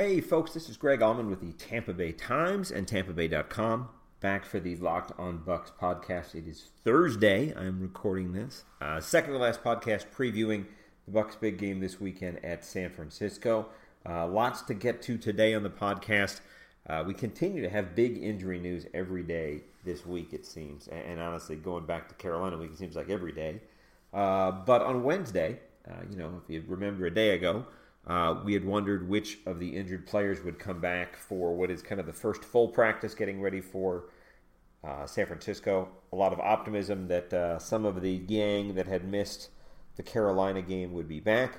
Hey, 0.00 0.22
folks, 0.22 0.54
this 0.54 0.70
is 0.70 0.78
Greg 0.78 1.00
Auman 1.00 1.28
with 1.28 1.42
the 1.42 1.52
Tampa 1.52 1.92
Bay 1.92 2.12
Times 2.12 2.70
and 2.70 2.86
TampaBay.com. 2.86 3.90
Back 4.20 4.46
for 4.46 4.58
the 4.58 4.74
Locked 4.76 5.12
on 5.18 5.40
Bucs 5.40 5.70
podcast. 5.78 6.34
It 6.34 6.48
is 6.48 6.70
Thursday. 6.82 7.52
I'm 7.54 7.82
recording 7.82 8.32
this. 8.32 8.64
Uh, 8.80 8.98
second 8.98 9.34
to 9.34 9.38
last 9.38 9.62
podcast 9.62 10.06
previewing 10.16 10.64
the 11.06 11.12
Bucs' 11.12 11.38
big 11.38 11.58
game 11.58 11.80
this 11.80 12.00
weekend 12.00 12.42
at 12.42 12.64
San 12.64 12.88
Francisco. 12.88 13.66
Uh, 14.08 14.26
lots 14.26 14.62
to 14.62 14.72
get 14.72 15.02
to 15.02 15.18
today 15.18 15.52
on 15.52 15.62
the 15.62 15.68
podcast. 15.68 16.40
Uh, 16.88 17.04
we 17.06 17.12
continue 17.12 17.60
to 17.60 17.68
have 17.68 17.94
big 17.94 18.16
injury 18.22 18.58
news 18.58 18.86
every 18.94 19.22
day 19.22 19.64
this 19.84 20.06
week, 20.06 20.32
it 20.32 20.46
seems. 20.46 20.88
And, 20.88 21.02
and 21.02 21.20
honestly, 21.20 21.56
going 21.56 21.84
back 21.84 22.08
to 22.08 22.14
Carolina 22.14 22.56
week, 22.56 22.70
it 22.70 22.78
seems 22.78 22.96
like 22.96 23.10
every 23.10 23.32
day. 23.32 23.60
Uh, 24.14 24.50
but 24.50 24.80
on 24.80 25.02
Wednesday, 25.02 25.60
uh, 25.86 25.92
you 26.10 26.16
know, 26.16 26.40
if 26.42 26.50
you 26.50 26.64
remember 26.66 27.04
a 27.04 27.12
day 27.12 27.34
ago, 27.34 27.66
uh, 28.06 28.40
we 28.44 28.54
had 28.54 28.64
wondered 28.64 29.08
which 29.08 29.38
of 29.46 29.58
the 29.58 29.76
injured 29.76 30.06
players 30.06 30.42
would 30.42 30.58
come 30.58 30.80
back 30.80 31.16
for 31.16 31.54
what 31.54 31.70
is 31.70 31.82
kind 31.82 32.00
of 32.00 32.06
the 32.06 32.12
first 32.12 32.44
full 32.44 32.68
practice 32.68 33.14
getting 33.14 33.40
ready 33.40 33.60
for 33.60 34.04
uh, 34.82 35.06
San 35.06 35.26
Francisco. 35.26 35.88
A 36.12 36.16
lot 36.16 36.32
of 36.32 36.40
optimism 36.40 37.08
that 37.08 37.32
uh, 37.32 37.58
some 37.58 37.84
of 37.84 38.00
the 38.00 38.18
gang 38.18 38.74
that 38.74 38.86
had 38.86 39.04
missed 39.04 39.50
the 39.96 40.02
Carolina 40.02 40.62
game 40.62 40.92
would 40.94 41.08
be 41.08 41.20
back. 41.20 41.58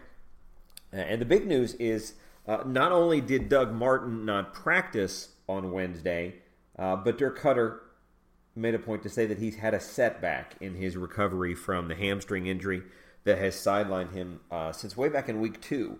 Uh, 0.91 0.97
and 0.97 1.21
the 1.21 1.25
big 1.25 1.45
news 1.45 1.75
is 1.75 2.15
uh, 2.47 2.63
not 2.65 2.91
only 2.91 3.21
did 3.21 3.47
Doug 3.47 3.71
Martin 3.71 4.25
not 4.25 4.53
practice 4.53 5.29
on 5.47 5.71
Wednesday, 5.71 6.35
uh, 6.79 6.95
but 6.95 7.19
Dirk 7.19 7.39
Koetter 7.39 7.79
made 8.55 8.73
a 8.73 8.79
point 8.79 9.03
to 9.03 9.09
say 9.09 9.27
that 9.27 9.37
he's 9.37 9.57
had 9.57 9.75
a 9.75 9.79
setback 9.79 10.55
in 10.59 10.75
his 10.75 10.97
recovery 10.97 11.53
from 11.53 11.87
the 11.87 11.95
hamstring 11.95 12.47
injury 12.47 12.81
that 13.23 13.37
has 13.37 13.55
sidelined 13.55 14.13
him 14.13 14.39
since 14.73 14.97
way 14.97 15.07
back 15.07 15.29
in 15.29 15.39
week 15.39 15.61
two. 15.61 15.99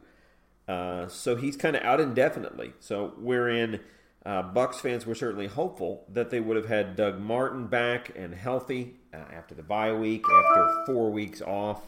Uh, 0.72 1.08
so 1.08 1.36
he's 1.36 1.58
kind 1.58 1.76
of 1.76 1.84
out 1.84 2.00
indefinitely. 2.00 2.72
So 2.80 3.14
wherein 3.18 3.82
uh, 4.26 4.44
Bucs 4.54 4.76
fans 4.76 5.06
were 5.06 5.16
certainly 5.16 5.48
hopeful 5.48 6.06
that 6.14 6.30
they 6.30 6.40
would 6.40 6.56
have 6.56 6.68
had 6.68 6.96
Doug 6.96 7.20
Martin 7.20 7.68
back 7.68 8.12
and 8.16 8.34
healthy 8.34 8.96
uh, 9.14 9.18
after 9.34 9.54
the 9.54 9.64
bye 9.64 9.92
week, 9.92 10.24
after 10.24 10.84
four 10.86 11.12
weeks 11.12 11.42
off. 11.42 11.82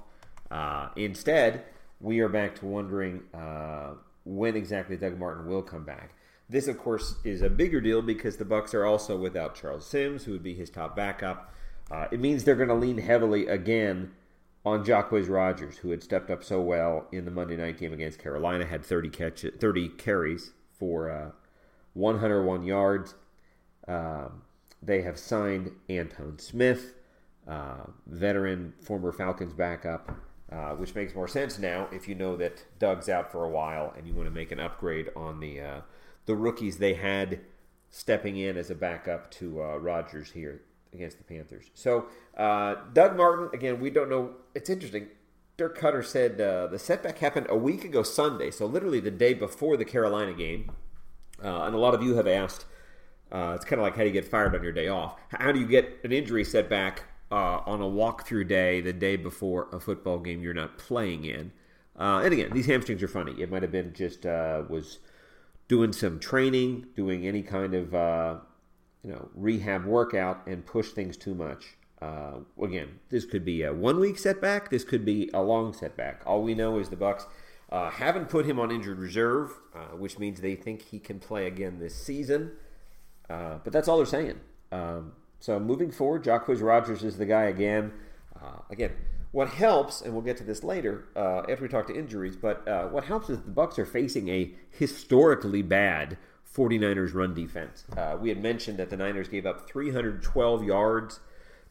Uh, 0.51 0.89
instead, 0.97 1.63
we 2.01 2.19
are 2.19 2.27
back 2.27 2.55
to 2.55 2.65
wondering 2.65 3.21
uh, 3.33 3.91
when 4.25 4.57
exactly 4.57 4.97
Doug 4.97 5.17
Martin 5.17 5.47
will 5.47 5.63
come 5.63 5.85
back. 5.85 6.13
This, 6.49 6.67
of 6.67 6.77
course, 6.77 7.15
is 7.23 7.41
a 7.41 7.49
bigger 7.49 7.79
deal 7.79 8.01
because 8.01 8.35
the 8.35 8.45
Bucs 8.45 8.73
are 8.73 8.85
also 8.85 9.15
without 9.15 9.55
Charles 9.55 9.87
Sims, 9.87 10.25
who 10.25 10.33
would 10.33 10.43
be 10.43 10.53
his 10.53 10.69
top 10.69 10.93
backup. 10.93 11.53
it 12.11 12.19
means 12.19 12.43
they're 12.43 12.55
going 12.55 12.67
to 12.67 12.75
lean 12.75 12.97
heavily 12.97 13.47
again 13.47 14.11
on 14.65 14.85
Jacquizz 14.85 15.29
Rodgers, 15.29 15.77
who 15.77 15.91
had 15.91 16.01
stepped 16.01 16.29
up 16.29 16.43
so 16.43 16.61
well 16.61 17.07
in 17.11 17.25
the 17.25 17.31
Monday 17.31 17.57
night 17.57 17.77
game 17.77 17.93
against 17.93 18.19
Carolina, 18.19 18.65
had 18.65 18.83
30 18.83 19.09
catch 19.09 19.45
30 19.59 19.89
carries 19.89 20.51
for 20.71 21.09
uh, 21.09 21.31
101 21.93 22.63
yards. 22.63 23.15
Um, 23.87 24.43
they 24.81 25.01
have 25.01 25.19
signed 25.19 25.71
Antone 25.89 26.39
Smith, 26.39 26.93
uh, 27.47 27.85
veteran 28.07 28.73
former 28.81 29.11
Falcons 29.11 29.53
backup, 29.53 30.15
uh, 30.51 30.71
which 30.71 30.95
makes 30.95 31.13
more 31.13 31.27
sense 31.27 31.59
now 31.59 31.87
if 31.91 32.07
you 32.07 32.15
know 32.15 32.37
that 32.37 32.63
Doug's 32.79 33.09
out 33.09 33.31
for 33.31 33.43
a 33.43 33.49
while 33.49 33.93
and 33.97 34.07
you 34.07 34.13
want 34.13 34.27
to 34.27 34.33
make 34.33 34.51
an 34.51 34.59
upgrade 34.59 35.09
on 35.15 35.39
the 35.39 35.59
uh, 35.59 35.81
the 36.25 36.35
rookies 36.35 36.77
they 36.77 36.93
had 36.93 37.41
stepping 37.89 38.37
in 38.37 38.55
as 38.55 38.69
a 38.69 38.75
backup 38.75 39.29
to 39.29 39.61
uh, 39.61 39.77
Rodgers 39.77 40.31
here 40.31 40.61
against 40.93 41.17
the 41.17 41.23
Panthers. 41.23 41.69
So 41.73 42.05
uh, 42.37 42.75
Doug 42.93 43.15
Martin, 43.17 43.49
again, 43.53 43.79
we 43.79 43.89
don't 43.89 44.09
know. 44.09 44.31
It's 44.55 44.69
interesting. 44.69 45.07
Dirk 45.55 45.77
Koetter 45.77 46.03
said 46.03 46.41
uh, 46.41 46.67
the 46.67 46.79
setback 46.79 47.19
happened 47.19 47.45
a 47.49 47.55
week 47.55 47.85
ago 47.85 48.01
Sunday, 48.01 48.49
so 48.49 48.65
literally 48.65 48.99
the 48.99 49.11
day 49.11 49.33
before 49.33 49.77
the 49.77 49.85
Carolina 49.85 50.33
game. 50.33 50.71
Uh, 51.43 51.63
and 51.63 51.75
a 51.75 51.77
lot 51.77 51.93
of 51.93 52.01
you 52.01 52.15
have 52.15 52.27
asked, 52.27 52.65
uh, 53.31 53.53
it's 53.55 53.65
kind 53.65 53.79
of 53.79 53.83
like 53.83 53.95
how 53.95 54.01
do 54.01 54.07
you 54.07 54.13
get 54.13 54.25
fired 54.25 54.55
on 54.55 54.63
your 54.63 54.71
day 54.71 54.87
off? 54.87 55.19
How 55.29 55.51
do 55.51 55.59
you 55.59 55.67
get 55.67 55.99
an 56.03 56.11
injury 56.11 56.43
setback 56.43 57.03
uh, 57.31 57.59
on 57.65 57.81
a 57.81 57.85
walkthrough 57.85 58.47
day 58.47 58.81
the 58.81 58.93
day 58.93 59.15
before 59.15 59.67
a 59.71 59.79
football 59.79 60.19
game 60.19 60.41
you're 60.41 60.53
not 60.53 60.77
playing 60.77 61.25
in? 61.25 61.51
Uh, 61.99 62.21
and 62.23 62.33
again, 62.33 62.49
these 62.53 62.65
hamstrings 62.65 63.03
are 63.03 63.07
funny. 63.07 63.39
It 63.39 63.51
might 63.51 63.61
have 63.61 63.71
been 63.71 63.93
just 63.93 64.23
was 64.25 64.99
doing 65.67 65.93
some 65.93 66.19
training, 66.19 66.87
doing 66.95 67.27
any 67.27 67.43
kind 67.43 67.75
of 67.75 67.93
you 69.03 69.11
know 69.11 69.29
rehab 69.35 69.85
workout 69.85 70.45
and 70.47 70.65
push 70.65 70.91
things 70.91 71.17
too 71.17 71.35
much. 71.35 71.75
Uh, 72.01 72.39
again, 72.61 72.99
this 73.09 73.25
could 73.25 73.45
be 73.45 73.63
a 73.63 73.73
one 73.73 73.99
week 73.99 74.17
setback. 74.17 74.69
This 74.69 74.83
could 74.83 75.05
be 75.05 75.29
a 75.33 75.41
long 75.41 75.73
setback. 75.73 76.21
All 76.25 76.43
we 76.43 76.53
know 76.53 76.77
is 76.79 76.89
the 76.89 76.95
Bucs 76.95 77.25
uh, 77.73 77.89
haven't 77.89 78.29
put 78.29 78.45
him 78.45 78.59
on 78.59 78.71
injured 78.71 78.99
reserve, 78.99 79.51
uh, 79.73 79.95
which 79.97 80.19
means 80.19 80.41
they 80.41 80.55
think 80.55 80.81
he 80.81 80.99
can 80.99 81.19
play 81.19 81.47
again 81.47 81.79
this 81.79 81.95
season. 81.95 82.51
Uh, 83.29 83.57
but 83.63 83.71
that's 83.73 83.87
all 83.87 83.97
they're 83.97 84.05
saying. 84.05 84.39
Um, 84.71 85.13
so 85.39 85.59
moving 85.59 85.91
forward, 85.91 86.23
Jacquizz 86.23 86.61
Rodgers 86.61 87.03
is 87.03 87.17
the 87.17 87.25
guy 87.25 87.43
again. 87.43 87.91
Uh, 88.35 88.59
again, 88.69 88.91
what 89.33 89.49
helps, 89.49 90.01
and 90.01 90.13
we'll 90.13 90.23
get 90.23 90.37
to 90.37 90.43
this 90.45 90.63
later 90.63 91.03
uh, 91.17 91.39
after 91.49 91.63
we 91.63 91.67
talk 91.67 91.87
to 91.87 91.93
injuries, 91.93 92.37
but 92.37 92.65
what 92.91 93.03
helps 93.03 93.29
is 93.29 93.41
the 93.41 93.51
Bucs 93.51 93.77
are 93.77 93.85
facing 93.85 94.29
a 94.29 94.51
historically 94.71 95.61
bad 95.61 96.17
49ers 96.55 97.13
run 97.13 97.33
defense. 97.33 97.83
Uh, 97.97 98.15
we 98.19 98.29
had 98.29 98.41
mentioned 98.41 98.77
that 98.77 98.89
the 98.89 98.97
Niners 98.97 99.27
gave 99.27 99.45
up 99.45 99.67
312 99.67 100.63
yards 100.63 101.19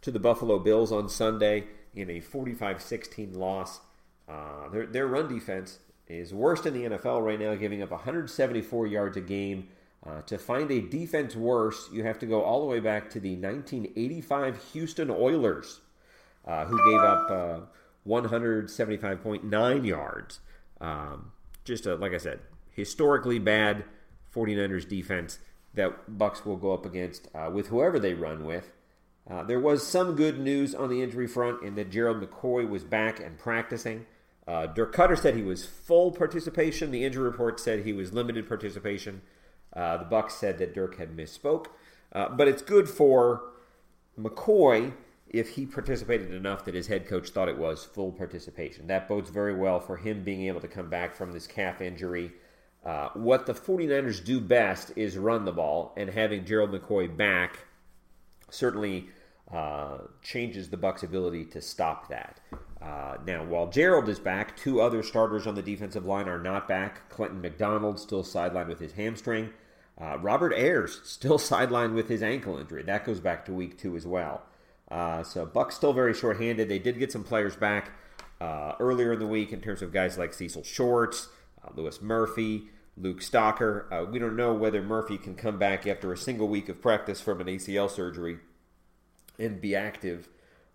to 0.01 0.11
the 0.11 0.19
Buffalo 0.19 0.59
Bills 0.59 0.91
on 0.91 1.09
Sunday 1.09 1.65
in 1.95 2.11
a 2.11 2.21
45 2.21 2.83
16 2.83 3.35
loss. 3.35 3.81
Uh, 4.29 4.69
their, 4.71 4.87
their 4.87 5.07
run 5.07 5.33
defense 5.33 5.79
is 6.09 6.35
worst 6.35 6.67
in 6.67 6.75
the 6.75 6.97
NFL 6.97 7.25
right 7.25 7.39
now, 7.39 7.55
giving 7.55 7.83
up 7.83 7.91
174 7.91 8.87
yards 8.87 9.17
a 9.17 9.21
game. 9.21 9.69
Uh, 10.05 10.21
to 10.23 10.37
find 10.37 10.69
a 10.73 10.81
defense 10.81 11.37
worse, 11.37 11.89
you 11.93 12.03
have 12.03 12.19
to 12.19 12.27
go 12.27 12.43
all 12.43 12.61
the 12.61 12.67
way 12.67 12.81
back 12.81 13.09
to 13.09 13.21
the 13.21 13.37
1985 13.37 14.61
Houston 14.73 15.11
Oilers, 15.11 15.81
uh, 16.47 16.65
who 16.67 16.91
gave 16.91 17.01
up 17.01 17.31
uh, 17.31 17.61
175.9 18.07 19.87
yards. 19.87 20.41
Um, 20.81 21.33
just 21.65 21.87
a, 21.87 21.95
like 21.95 22.13
I 22.13 22.19
said, 22.19 22.41
historically 22.71 23.39
bad 23.39 23.85
49ers 24.35 24.89
defense 24.89 25.39
that 25.75 26.11
Bucs 26.11 26.45
will 26.45 26.57
go 26.57 26.73
up 26.73 26.85
against 26.85 27.29
uh, 27.35 27.51
with 27.53 27.69
whoever 27.69 27.99
they 27.99 28.15
run 28.15 28.45
with. 28.45 28.73
Uh, 29.31 29.43
there 29.45 29.61
was 29.61 29.87
some 29.87 30.17
good 30.17 30.39
news 30.39 30.75
on 30.75 30.89
the 30.89 31.03
injury 31.03 31.29
front 31.29 31.63
in 31.63 31.77
that 31.77 31.91
Gerald 31.91 32.21
McCoy 32.21 32.69
was 32.69 32.83
back 32.83 33.21
and 33.21 33.39
practicing. 33.39 34.07
Uh, 34.47 34.67
Dirk 34.67 34.95
Koetter 34.95 35.19
said 35.19 35.37
he 35.37 35.43
was 35.43 35.65
full 35.65 36.11
participation. 36.11 36.91
The 36.91 37.05
injury 37.05 37.25
report 37.25 37.61
said 37.61 37.85
he 37.85 37.93
was 37.93 38.13
limited 38.13 38.49
participation. 38.49 39.23
Uh, 39.73 39.99
the 39.99 40.05
Bucs 40.05 40.33
said 40.33 40.59
that 40.59 40.75
Dirk 40.75 40.99
had 40.99 41.17
misspoke, 41.17 41.67
uh, 42.13 42.29
but 42.31 42.49
it's 42.49 42.61
good 42.61 42.89
for 42.89 43.43
McCoy 44.19 44.93
if 45.33 45.51
he 45.51 45.67
participated 45.67 46.33
enough 46.33 46.65
that 46.65 46.75
his 46.75 46.87
head 46.87 47.07
coach 47.07 47.31
thought 47.31 47.49
it 47.49 47.59
was 47.59 47.85
full 47.85 48.13
participation. 48.13 48.87
That 48.87 49.09
bodes 49.09 49.31
very 49.31 49.55
well 49.55 49.81
for 49.81 49.97
him 49.97 50.25
being 50.25 50.47
able 50.47 50.61
to 50.61 50.69
come 50.69 50.91
back 50.91 51.15
from 51.15 51.33
this 51.33 51.47
calf 51.47 51.81
injury 51.81 52.33
uh, 52.85 53.11
what 53.15 53.47
the 53.47 53.55
49ers 53.55 54.25
do 54.25 54.41
best 54.41 54.93
is 54.97 55.17
run 55.17 55.45
the 55.45 55.53
ball, 55.53 55.93
and 55.97 56.11
having 56.11 56.45
Gerald 56.45 56.73
McCoy 56.73 57.15
back 57.17 57.61
certainly 58.51 59.09
uh, 59.53 59.99
changes 60.21 60.69
the 60.69 60.77
Bucs' 60.77 61.05
ability 61.05 61.45
to 61.45 61.61
stop 61.61 62.09
that. 62.09 62.41
Uh, 62.81 63.19
now, 63.25 63.45
while 63.45 63.69
Gerald 63.69 64.09
is 64.09 64.19
back, 64.19 64.57
two 64.57 64.81
other 64.81 65.05
starters 65.05 65.47
on 65.47 65.55
the 65.55 65.63
defensive 65.63 66.05
line 66.05 66.29
are 66.29 66.43
not 66.43 66.67
back. 66.67 67.09
Clinton 67.09 67.41
McDonald 67.41 68.01
still 68.01 68.25
sidelined 68.25 68.67
with 68.67 68.81
his 68.81 68.93
hamstring. 68.93 69.51
Uh, 70.01 70.19
Robert 70.19 70.53
Ayers 70.53 71.01
still 71.05 71.39
sidelined 71.39 71.95
with 71.95 72.09
his 72.09 72.23
ankle 72.23 72.59
injury. 72.59 72.83
That 72.83 73.05
goes 73.05 73.21
back 73.21 73.45
to 73.45 73.53
week 73.53 73.79
two 73.79 73.95
as 73.95 74.07
well. 74.07 74.43
Uh, 74.93 75.23
so 75.23 75.47
Bucs 75.47 75.73
still 75.73 75.95
very 75.95 76.13
shorthanded. 76.13 76.69
They 76.69 76.79
did 76.79 76.99
get 76.99 77.11
some 77.11 77.25
players 77.25 77.57
back 77.57 77.93
uh, 78.43 78.75
earlier 78.79 79.15
in 79.15 79.19
the 79.19 79.27
week 79.27 79.53
in 79.53 79.63
terms 79.63 79.81
of 79.81 79.91
guys 79.91 80.19
like 80.19 80.35
Cecil 80.35 80.65
Shorts. 80.65 81.29
Uh, 81.65 81.71
Louis 81.75 82.03
Murphy, 82.03 82.65
Luke 82.99 83.21
Stocker. 83.21 83.91
Uh, 83.91 84.05
we 84.05 84.19
don't 84.19 84.37
know 84.37 84.53
whether 84.53 84.83
Murphy 84.83 85.17
can 85.17 85.35
come 85.35 85.59
back 85.59 85.87
after 85.87 86.13
a 86.13 86.17
single 86.17 86.47
week 86.47 86.69
of 86.69 86.83
practice 86.83 87.23
from 87.23 87.41
an 87.41 87.47
ACL 87.47 87.91
surgery 87.91 88.39
and 89.39 89.63
be 89.63 89.75
active 89.75 90.29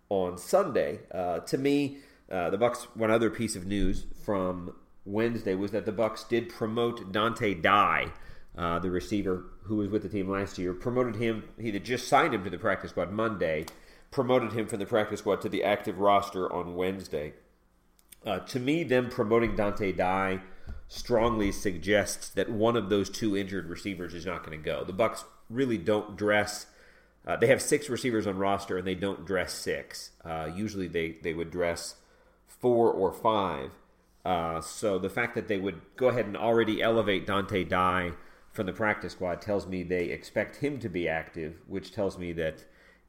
on 0.08 0.36
Sunday. 0.36 0.98
Uh, 1.14 1.38
to 1.40 1.56
me, 1.56 1.98
uh, 2.30 2.50
the 2.50 2.58
Bucs. 2.58 2.88
One 2.96 3.12
other 3.12 3.30
piece 3.30 3.54
of 3.54 3.66
news 3.66 4.04
from 4.24 4.74
Wednesday 5.04 5.54
was 5.54 5.70
that 5.70 5.86
the 5.86 5.92
Bucs 5.92 6.28
did 6.28 6.48
promote 6.48 7.12
Dante 7.12 7.54
Dye, 7.54 8.08
the 8.56 8.90
receiver 8.90 9.44
who 9.62 9.76
was 9.76 9.88
with 9.88 10.02
the 10.02 10.08
team 10.08 10.28
last 10.28 10.58
year. 10.58 10.74
Promoted 10.74 11.14
him. 11.16 11.44
He 11.60 11.70
had 11.70 11.84
just 11.84 12.08
signed 12.08 12.34
him 12.34 12.42
to 12.42 12.50
the 12.50 12.58
practice 12.58 12.90
squad 12.90 13.12
Monday. 13.12 13.66
Promoted 14.10 14.52
him 14.52 14.66
from 14.66 14.78
the 14.78 14.86
practice 14.86 15.20
squad 15.20 15.40
to 15.42 15.48
the 15.48 15.62
active 15.62 15.98
roster 15.98 16.50
on 16.52 16.74
Wednesday. 16.74 17.34
Uh, 18.24 18.40
to 18.40 18.58
me, 18.58 18.82
them 18.82 19.08
promoting 19.08 19.54
Dante 19.54 19.92
Dye 19.92 20.40
strongly 20.88 21.52
suggests 21.52 22.30
that 22.30 22.50
one 22.50 22.76
of 22.76 22.88
those 22.88 23.10
two 23.10 23.36
injured 23.36 23.68
receivers 23.68 24.14
is 24.14 24.26
not 24.26 24.44
going 24.44 24.58
to 24.58 24.64
go. 24.64 24.84
The 24.84 24.92
Bucs 24.92 25.24
really 25.48 25.78
don't 25.78 26.16
dress. 26.16 26.66
Uh, 27.26 27.36
they 27.36 27.46
have 27.46 27.60
six 27.62 27.88
receivers 27.88 28.26
on 28.26 28.38
roster, 28.38 28.78
and 28.78 28.86
they 28.86 28.94
don't 28.94 29.26
dress 29.26 29.52
six. 29.52 30.10
Uh, 30.24 30.50
usually, 30.54 30.88
they 30.88 31.16
they 31.22 31.34
would 31.34 31.50
dress 31.50 31.96
four 32.46 32.90
or 32.90 33.12
five. 33.12 33.70
Uh, 34.24 34.60
so 34.60 34.98
the 34.98 35.10
fact 35.10 35.34
that 35.34 35.48
they 35.48 35.58
would 35.58 35.80
go 35.96 36.08
ahead 36.08 36.26
and 36.26 36.36
already 36.36 36.82
elevate 36.82 37.26
Dante 37.26 37.64
Dye 37.64 38.12
from 38.52 38.66
the 38.66 38.72
practice 38.72 39.12
squad 39.12 39.40
tells 39.40 39.66
me 39.66 39.82
they 39.82 40.04
expect 40.04 40.56
him 40.56 40.78
to 40.80 40.88
be 40.88 41.08
active, 41.08 41.60
which 41.66 41.92
tells 41.92 42.18
me 42.18 42.32
that 42.32 42.64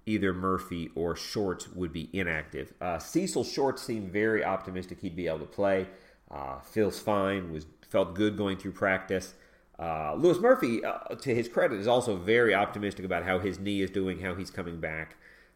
either 0.09 0.33
Murphy 0.33 0.89
or 0.95 1.15
Short 1.15 1.67
would 1.75 1.93
be 1.93 2.09
inactive. 2.11 2.73
Uh, 2.81 2.97
Cecil 2.97 3.43
Short 3.43 3.79
seemed 3.79 4.11
very 4.11 4.43
optimistic 4.43 4.99
he'd 5.01 5.15
be 5.15 5.27
able 5.27 5.39
to 5.39 5.45
play. 5.45 5.87
Uh, 6.31 6.59
feels 6.59 6.99
fine. 6.99 7.51
Was 7.51 7.67
felt 7.87 8.15
good 8.15 8.35
going 8.35 8.57
through 8.57 8.71
practice. 8.71 9.35
Uh, 9.77 10.13
Louis 10.15 10.39
Murphy, 10.39 10.83
uh, 10.83 11.15
to 11.15 11.33
his 11.33 11.47
credit, 11.47 11.79
is 11.79 11.87
also 11.87 12.15
very 12.17 12.53
optimistic 12.53 13.05
about 13.05 13.23
how 13.23 13.39
his 13.39 13.59
knee 13.59 13.81
is 13.81 13.89
doing, 13.89 14.19
how 14.19 14.35
he's 14.35 14.51
coming 14.51 14.79
back. 14.79 15.15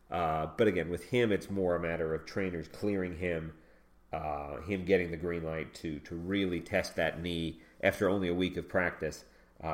Uh, 0.10 0.48
but 0.56 0.68
again, 0.68 0.90
with 0.90 1.06
him, 1.06 1.32
it's 1.32 1.50
more 1.50 1.76
a 1.76 1.80
matter 1.80 2.14
of 2.14 2.26
trainers 2.26 2.68
clearing 2.68 3.18
him, 3.18 3.54
uh, 4.14 4.62
him 4.62 4.86
getting 4.86 5.10
the 5.10 5.18
green 5.18 5.44
light 5.44 5.74
to 5.74 6.00
to 6.00 6.16
really 6.16 6.62
test 6.62 6.96
that 6.96 7.22
knee 7.22 7.60
after 7.82 8.08
only 8.08 8.28
a 8.28 8.34
week 8.34 8.56
of 8.56 8.70
practice, 8.70 9.26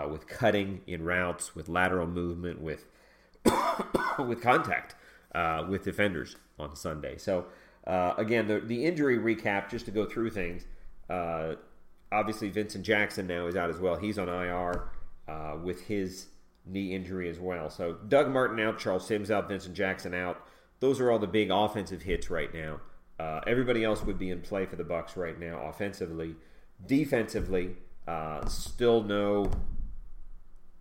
with 0.09 0.27
cutting 0.27 0.81
in 0.87 1.03
routes, 1.03 1.55
with 1.55 1.67
lateral 1.67 2.07
movement, 2.07 2.61
with 2.61 2.85
with 4.19 4.41
contact 4.41 4.95
uh, 5.35 5.65
with 5.69 5.83
defenders 5.83 6.35
on 6.57 6.75
Sunday. 6.75 7.17
So 7.17 7.45
again, 7.85 8.47
the 8.47 8.59
the 8.59 8.85
injury 8.85 9.17
recap, 9.17 9.69
just 9.69 9.85
to 9.85 9.91
go 9.91 10.05
through 10.05 10.31
things. 10.31 10.65
Uh, 11.09 11.55
obviously, 12.11 12.49
Vincent 12.49 12.85
Jackson 12.85 13.27
now 13.27 13.47
is 13.47 13.55
out 13.55 13.69
as 13.69 13.79
well. 13.79 13.95
He's 13.95 14.19
on 14.19 14.29
IR 14.29 14.89
uh, 15.27 15.57
with 15.63 15.81
his 15.81 16.27
knee 16.65 16.93
injury 16.93 17.29
as 17.29 17.39
well. 17.39 17.69
So 17.69 17.93
Doug 18.07 18.29
Martin 18.29 18.59
out, 18.59 18.79
Charles 18.79 19.05
Sims 19.05 19.31
out, 19.31 19.47
Vincent 19.47 19.75
Jackson 19.75 20.13
out. 20.13 20.45
Those 20.79 20.99
are 20.99 21.11
all 21.11 21.19
the 21.19 21.27
big 21.27 21.51
offensive 21.51 22.03
hits 22.03 22.29
right 22.29 22.53
now. 22.53 22.79
Uh, 23.19 23.41
everybody 23.45 23.83
else 23.83 24.03
would 24.03 24.17
be 24.17 24.29
in 24.29 24.41
play 24.41 24.65
for 24.65 24.75
the 24.77 24.83
Bucs 24.83 25.17
right 25.17 25.37
now 25.37 25.61
offensively. 25.65 26.35
Defensively, 26.85 27.75
uh, 28.07 28.45
still 28.47 29.03
no. 29.03 29.51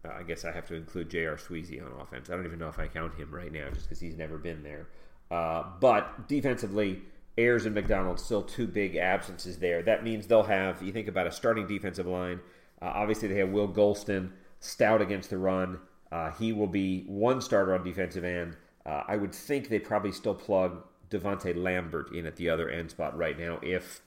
I 0.05 0.23
guess 0.23 0.45
I 0.45 0.53
have 0.53 0.67
to 0.69 0.75
include 0.75 1.11
J.R. 1.11 1.37
Sweezy 1.37 1.85
on 1.85 2.01
offense. 2.01 2.31
I 2.31 2.37
don't 2.37 2.47
even 2.47 2.59
know 2.59 2.69
if 2.69 2.79
I 2.79 2.87
count 2.87 3.15
him 3.15 3.31
right 3.35 3.53
now 3.53 3.69
just 3.71 3.89
because 3.89 4.01
he's 4.01 4.17
never 4.17 4.39
been 4.39 4.63
there. 4.63 4.89
Uh, 5.31 5.65
but 5.81 6.29
defensively, 6.29 7.03
Ayers 7.37 7.67
and 7.67 7.75
McDonald 7.75 8.19
still 8.21 8.43
two 8.43 8.67
big 8.67 8.97
absences 8.97 9.59
there. 9.59 9.83
That 9.83 10.05
means 10.05 10.27
they'll 10.27 10.45
have, 10.45 10.83
you 10.83 10.93
think 10.93 11.09
about 11.09 11.27
a 11.27 11.33
starting 11.33 11.67
defensive 11.67 12.07
line. 12.07 12.41
Uh, 12.81 12.93
obviously, 12.95 13.29
they 13.29 13.39
have 13.39 13.51
Will 13.51 13.69
Gholston, 13.69 14.31
stout 14.61 15.03
against 15.03 15.31
the 15.31 15.39
run. 15.39 15.79
Uh, 16.11 16.31
he 16.33 16.53
will 16.53 16.67
be 16.67 17.05
one 17.07 17.41
starter 17.41 17.75
on 17.75 17.85
defensive 17.85 18.25
end. 18.25 18.57
Uh, 18.87 19.03
I 19.07 19.17
would 19.17 19.35
think 19.35 19.69
they 19.69 19.79
probably 19.79 20.13
still 20.13 20.35
plug 20.35 20.85
Davonte 21.11 21.57
Lambert 21.57 22.13
in 22.15 22.27
at 22.27 22.37
the 22.37 22.49
other 22.49 22.71
end 22.71 22.91
spot 22.91 23.17
right 23.17 23.39
now 23.39 23.59
if 23.63 24.03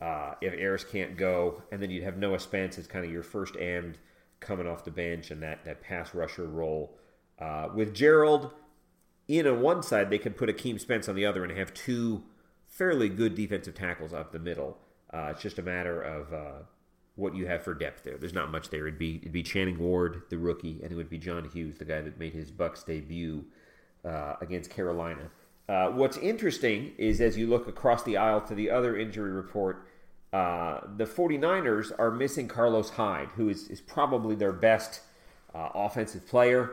uh, 0.00 0.34
if 0.40 0.52
Ayers 0.52 0.84
can't 0.84 1.16
go, 1.16 1.62
and 1.70 1.80
then 1.80 1.88
you'd 1.88 2.02
have 2.02 2.18
Noah 2.18 2.38
Spence 2.38 2.76
as 2.78 2.86
kind 2.86 3.04
of 3.06 3.12
your 3.12 3.22
first 3.22 3.56
end 3.56 3.96
coming 4.44 4.66
off 4.66 4.84
the 4.84 4.90
bench 4.90 5.30
and 5.30 5.42
that, 5.42 5.64
that 5.64 5.80
pass 5.82 6.14
rusher 6.14 6.46
role. 6.46 6.96
Uh, 7.38 7.68
with 7.74 7.94
Gerald 7.94 8.52
in 9.26 9.46
on 9.46 9.60
one 9.60 9.82
side, 9.82 10.10
they 10.10 10.18
could 10.18 10.36
put 10.36 10.48
Akeem 10.48 10.80
Spence 10.80 11.08
on 11.08 11.14
the 11.14 11.26
other 11.26 11.44
and 11.44 11.56
have 11.56 11.72
two 11.74 12.22
fairly 12.66 13.08
good 13.08 13.34
defensive 13.34 13.74
tackles 13.74 14.12
up 14.12 14.32
the 14.32 14.38
middle. 14.38 14.78
Uh, 15.12 15.28
it's 15.30 15.42
just 15.42 15.58
a 15.58 15.62
matter 15.62 16.02
of 16.02 16.32
uh, 16.32 16.62
what 17.16 17.34
you 17.34 17.46
have 17.46 17.62
for 17.62 17.74
depth 17.74 18.02
there. 18.02 18.18
There's 18.18 18.34
not 18.34 18.50
much 18.50 18.70
there. 18.70 18.86
It'd 18.86 18.98
be 18.98 19.16
it'd 19.16 19.32
be 19.32 19.42
Channing 19.42 19.78
Ward, 19.78 20.22
the 20.30 20.38
rookie, 20.38 20.80
and 20.82 20.90
it 20.90 20.94
would 20.96 21.08
be 21.08 21.18
John 21.18 21.48
Hughes, 21.48 21.78
the 21.78 21.84
guy 21.84 22.00
that 22.00 22.18
made 22.18 22.32
his 22.32 22.50
Bucs 22.50 22.84
debut 22.84 23.44
uh, 24.04 24.34
against 24.40 24.70
Carolina. 24.70 25.30
Uh, 25.68 25.88
what's 25.90 26.16
interesting 26.18 26.92
is 26.98 27.20
as 27.20 27.38
you 27.38 27.46
look 27.46 27.68
across 27.68 28.02
the 28.02 28.16
aisle 28.16 28.40
to 28.42 28.54
the 28.54 28.70
other 28.70 28.98
injury 28.98 29.30
report, 29.30 29.86
uh, 30.34 30.80
the 30.96 31.04
49ers 31.04 31.92
are 31.96 32.10
missing 32.10 32.48
Carlos 32.48 32.90
Hyde, 32.90 33.28
who 33.36 33.48
is, 33.48 33.68
is 33.68 33.80
probably 33.80 34.34
their 34.34 34.52
best 34.52 35.00
uh, 35.54 35.68
offensive 35.76 36.26
player. 36.26 36.72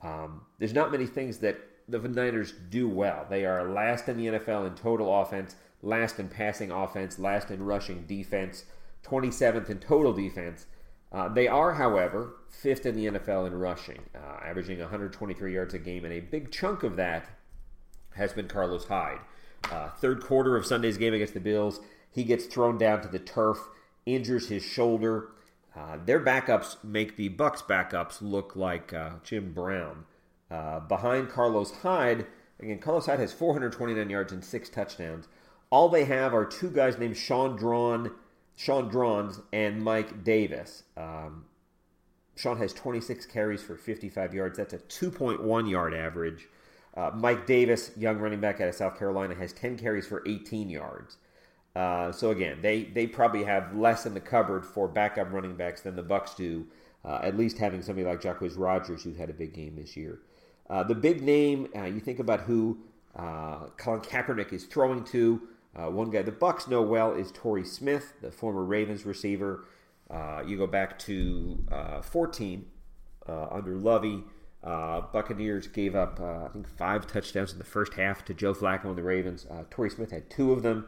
Um, 0.00 0.40
there's 0.58 0.72
not 0.72 0.90
many 0.90 1.04
things 1.04 1.36
that 1.38 1.58
the 1.86 1.98
Niners 1.98 2.54
do 2.70 2.88
well. 2.88 3.26
They 3.28 3.44
are 3.44 3.68
last 3.68 4.08
in 4.08 4.16
the 4.16 4.28
NFL 4.28 4.66
in 4.66 4.74
total 4.76 5.20
offense, 5.20 5.56
last 5.82 6.18
in 6.18 6.28
passing 6.28 6.70
offense, 6.70 7.18
last 7.18 7.50
in 7.50 7.62
rushing 7.66 8.06
defense, 8.06 8.64
27th 9.04 9.68
in 9.68 9.78
total 9.78 10.14
defense. 10.14 10.64
Uh, 11.12 11.28
they 11.28 11.46
are, 11.46 11.74
however, 11.74 12.36
fifth 12.48 12.86
in 12.86 12.96
the 12.96 13.08
NFL 13.08 13.46
in 13.46 13.54
rushing, 13.54 14.00
uh, 14.14 14.42
averaging 14.42 14.78
123 14.78 15.52
yards 15.52 15.74
a 15.74 15.78
game, 15.78 16.06
and 16.06 16.14
a 16.14 16.20
big 16.20 16.50
chunk 16.50 16.82
of 16.82 16.96
that 16.96 17.26
has 18.14 18.32
been 18.32 18.48
Carlos 18.48 18.86
Hyde. 18.86 19.20
Uh, 19.70 19.90
third 19.90 20.22
quarter 20.22 20.56
of 20.56 20.64
Sunday's 20.64 20.96
game 20.96 21.12
against 21.12 21.34
the 21.34 21.40
Bills, 21.40 21.78
he 22.12 22.24
gets 22.24 22.46
thrown 22.46 22.78
down 22.78 23.00
to 23.02 23.08
the 23.08 23.18
turf, 23.18 23.58
injures 24.06 24.48
his 24.48 24.62
shoulder. 24.62 25.30
Uh, 25.74 25.96
their 26.04 26.20
backups 26.20 26.82
make 26.84 27.16
the 27.16 27.30
Bucs 27.30 27.62
backups 27.62 28.18
look 28.20 28.54
like 28.54 28.92
uh, 28.92 29.12
Jim 29.24 29.52
Brown. 29.52 30.04
Uh, 30.50 30.80
behind 30.80 31.30
Carlos 31.30 31.70
Hyde, 31.78 32.26
again, 32.60 32.78
Carlos 32.78 33.06
Hyde 33.06 33.18
has 33.18 33.32
429 33.32 34.10
yards 34.10 34.32
and 34.32 34.44
six 34.44 34.68
touchdowns. 34.68 35.28
All 35.70 35.88
they 35.88 36.04
have 36.04 36.34
are 36.34 36.44
two 36.44 36.70
guys 36.70 36.98
named 36.98 37.16
Shaun 37.16 37.56
Draughn, 37.56 38.12
Shaun 38.54 38.90
Draughns 38.90 39.42
and 39.50 39.82
Mike 39.82 40.22
Davis. 40.22 40.82
Um, 40.98 41.46
Shaun 42.36 42.58
has 42.58 42.74
26 42.74 43.24
carries 43.26 43.62
for 43.62 43.76
55 43.76 44.34
yards. 44.34 44.58
That's 44.58 44.74
a 44.74 44.78
2.1 44.78 45.70
yard 45.70 45.94
average. 45.94 46.48
Uh, 46.94 47.10
Mike 47.14 47.46
Davis, 47.46 47.90
young 47.96 48.18
running 48.18 48.40
back 48.40 48.60
out 48.60 48.68
of 48.68 48.74
South 48.74 48.98
Carolina, 48.98 49.34
has 49.34 49.54
10 49.54 49.78
carries 49.78 50.06
for 50.06 50.22
18 50.26 50.68
yards. 50.68 51.16
Uh, 51.74 52.12
so 52.12 52.30
again, 52.30 52.58
they 52.60 52.84
they 52.84 53.06
probably 53.06 53.44
have 53.44 53.74
less 53.74 54.04
in 54.04 54.14
the 54.14 54.20
cupboard 54.20 54.64
for 54.64 54.88
backup 54.88 55.32
running 55.32 55.56
backs 55.56 55.80
than 55.80 55.96
the 55.96 56.02
Bucs 56.02 56.36
do. 56.36 56.66
Uh, 57.04 57.18
at 57.22 57.36
least 57.36 57.58
having 57.58 57.82
somebody 57.82 58.06
like 58.06 58.20
Jacquizz 58.20 58.56
Rodgers, 58.56 59.02
who's 59.02 59.16
had 59.16 59.28
a 59.28 59.32
big 59.32 59.52
game 59.52 59.74
this 59.74 59.96
year. 59.96 60.20
Uh, 60.70 60.84
the 60.84 60.94
big 60.94 61.20
name, 61.20 61.66
uh, 61.76 61.84
you 61.84 61.98
think 61.98 62.20
about 62.20 62.42
who 62.42 62.78
uh, 63.16 63.66
Colin 63.76 64.00
Kaepernick 64.00 64.52
is 64.52 64.64
throwing 64.64 65.02
to. 65.04 65.42
Uh, 65.74 65.90
one 65.90 66.10
guy 66.10 66.22
the 66.22 66.30
Bucs 66.30 66.68
know 66.68 66.82
well 66.82 67.12
is 67.12 67.32
Torrey 67.32 67.64
Smith, 67.64 68.12
the 68.22 68.30
former 68.30 68.62
Ravens 68.62 69.04
receiver. 69.04 69.64
Uh, 70.08 70.42
you 70.46 70.56
go 70.56 70.66
back 70.66 70.98
to 71.00 71.64
14 72.02 72.66
under 73.26 73.76
Lovie. 73.76 74.22
Buccaneers 74.62 75.66
gave 75.66 75.96
up, 75.96 76.20
I 76.20 76.48
think, 76.52 76.68
five 76.68 77.06
touchdowns 77.06 77.52
in 77.52 77.58
the 77.58 77.64
first 77.64 77.94
half 77.94 78.24
to 78.26 78.34
Joe 78.34 78.54
Flacco 78.54 78.84
and 78.84 78.96
the 78.96 79.02
Ravens. 79.02 79.46
Torrey 79.70 79.90
Smith 79.90 80.10
had 80.10 80.30
two 80.30 80.52
of 80.52 80.62
them 80.62 80.86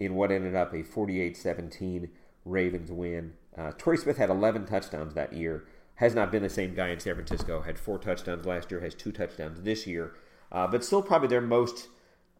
in 0.00 0.14
what 0.14 0.30
ended 0.30 0.54
up 0.54 0.74
a 0.74 0.82
48 0.82 1.36
17 1.36 2.10
Ravens 2.44 2.90
win. 2.90 3.34
Uh, 3.56 3.72
Torrey 3.78 3.96
Smith 3.96 4.16
had 4.16 4.30
11 4.30 4.66
touchdowns 4.66 5.14
that 5.14 5.32
year 5.32 5.64
has 5.96 6.14
not 6.14 6.32
been 6.32 6.42
the 6.42 6.50
same 6.50 6.74
guy 6.74 6.88
in 6.88 7.00
San 7.00 7.14
Francisco. 7.14 7.60
Had 7.60 7.78
four 7.78 7.98
touchdowns 7.98 8.46
last 8.46 8.70
year, 8.70 8.80
has 8.80 8.94
two 8.94 9.12
touchdowns 9.12 9.60
this 9.62 9.86
year, 9.86 10.14
uh, 10.50 10.66
but 10.66 10.84
still 10.84 11.02
probably 11.02 11.28
their 11.28 11.40
most 11.40 11.88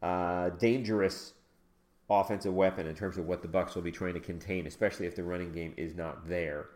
uh, 0.03 0.51
dangerous 0.51 1.35
offensive 2.11 2.53
weapon 2.53 2.87
in 2.87 2.95
terms 2.95 3.17
of 3.17 3.27
what 3.27 3.43
the 3.43 3.49
Bucs 3.49 3.75
will 3.75 3.83
be 3.83 3.93
trying 3.93 4.15
to 4.15 4.21
contain, 4.21 4.67
especially 4.67 5.07
if 5.07 5.15
the 5.15 5.23
running 5.23 5.53
game 5.53 5.73
is 5.77 5.95
not 5.95 6.29
there. 6.29 6.67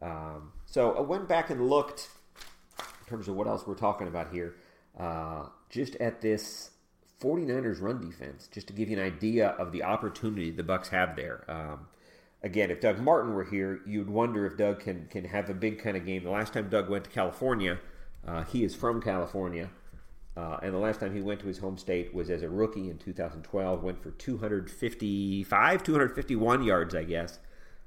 Um, 0.00 0.52
so 0.66 0.92
I 0.92 1.00
went 1.00 1.28
back 1.28 1.50
and 1.50 1.68
looked 1.68 2.08
in 2.78 3.06
terms 3.08 3.28
of 3.28 3.34
what 3.34 3.46
else 3.46 3.66
we're 3.66 3.74
talking 3.74 4.06
about 4.06 4.32
here, 4.32 4.54
uh, 4.98 5.46
just 5.68 5.96
at 5.96 6.20
this 6.20 6.70
49ers 7.20 7.80
run 7.80 8.00
defense, 8.00 8.48
just 8.50 8.66
to 8.68 8.72
give 8.72 8.88
you 8.88 8.98
an 8.98 9.04
idea 9.04 9.48
of 9.50 9.72
the 9.72 9.82
opportunity 9.82 10.50
the 10.50 10.62
Bucs 10.62 10.88
have 10.88 11.16
there. 11.16 11.44
Um, 11.48 11.86
again, 12.42 12.70
if 12.70 12.80
Doug 12.80 12.98
Martin 12.98 13.34
were 13.34 13.44
here, 13.44 13.80
you'd 13.86 14.08
wonder 14.08 14.46
if 14.46 14.56
Doug 14.56 14.80
can 14.80 15.06
can 15.10 15.24
have 15.24 15.50
a 15.50 15.54
big 15.54 15.78
kind 15.78 15.96
of 15.96 16.06
game. 16.06 16.24
The 16.24 16.30
last 16.30 16.52
time 16.52 16.68
Doug 16.68 16.88
went 16.88 17.04
to 17.04 17.10
California, 17.10 17.78
uh, 18.26 18.44
he 18.44 18.64
is 18.64 18.74
from 18.74 19.02
California, 19.02 19.70
uh, 20.36 20.58
and 20.62 20.72
the 20.72 20.78
last 20.78 21.00
time 21.00 21.14
he 21.14 21.20
went 21.20 21.40
to 21.40 21.46
his 21.46 21.58
home 21.58 21.76
state 21.76 22.14
was 22.14 22.30
as 22.30 22.42
a 22.42 22.48
rookie 22.48 22.88
in 22.88 22.98
2012. 22.98 23.82
Went 23.82 24.02
for 24.02 24.12
255, 24.12 25.82
251 25.82 26.62
yards, 26.62 26.94
I 26.94 27.04
guess. 27.04 27.38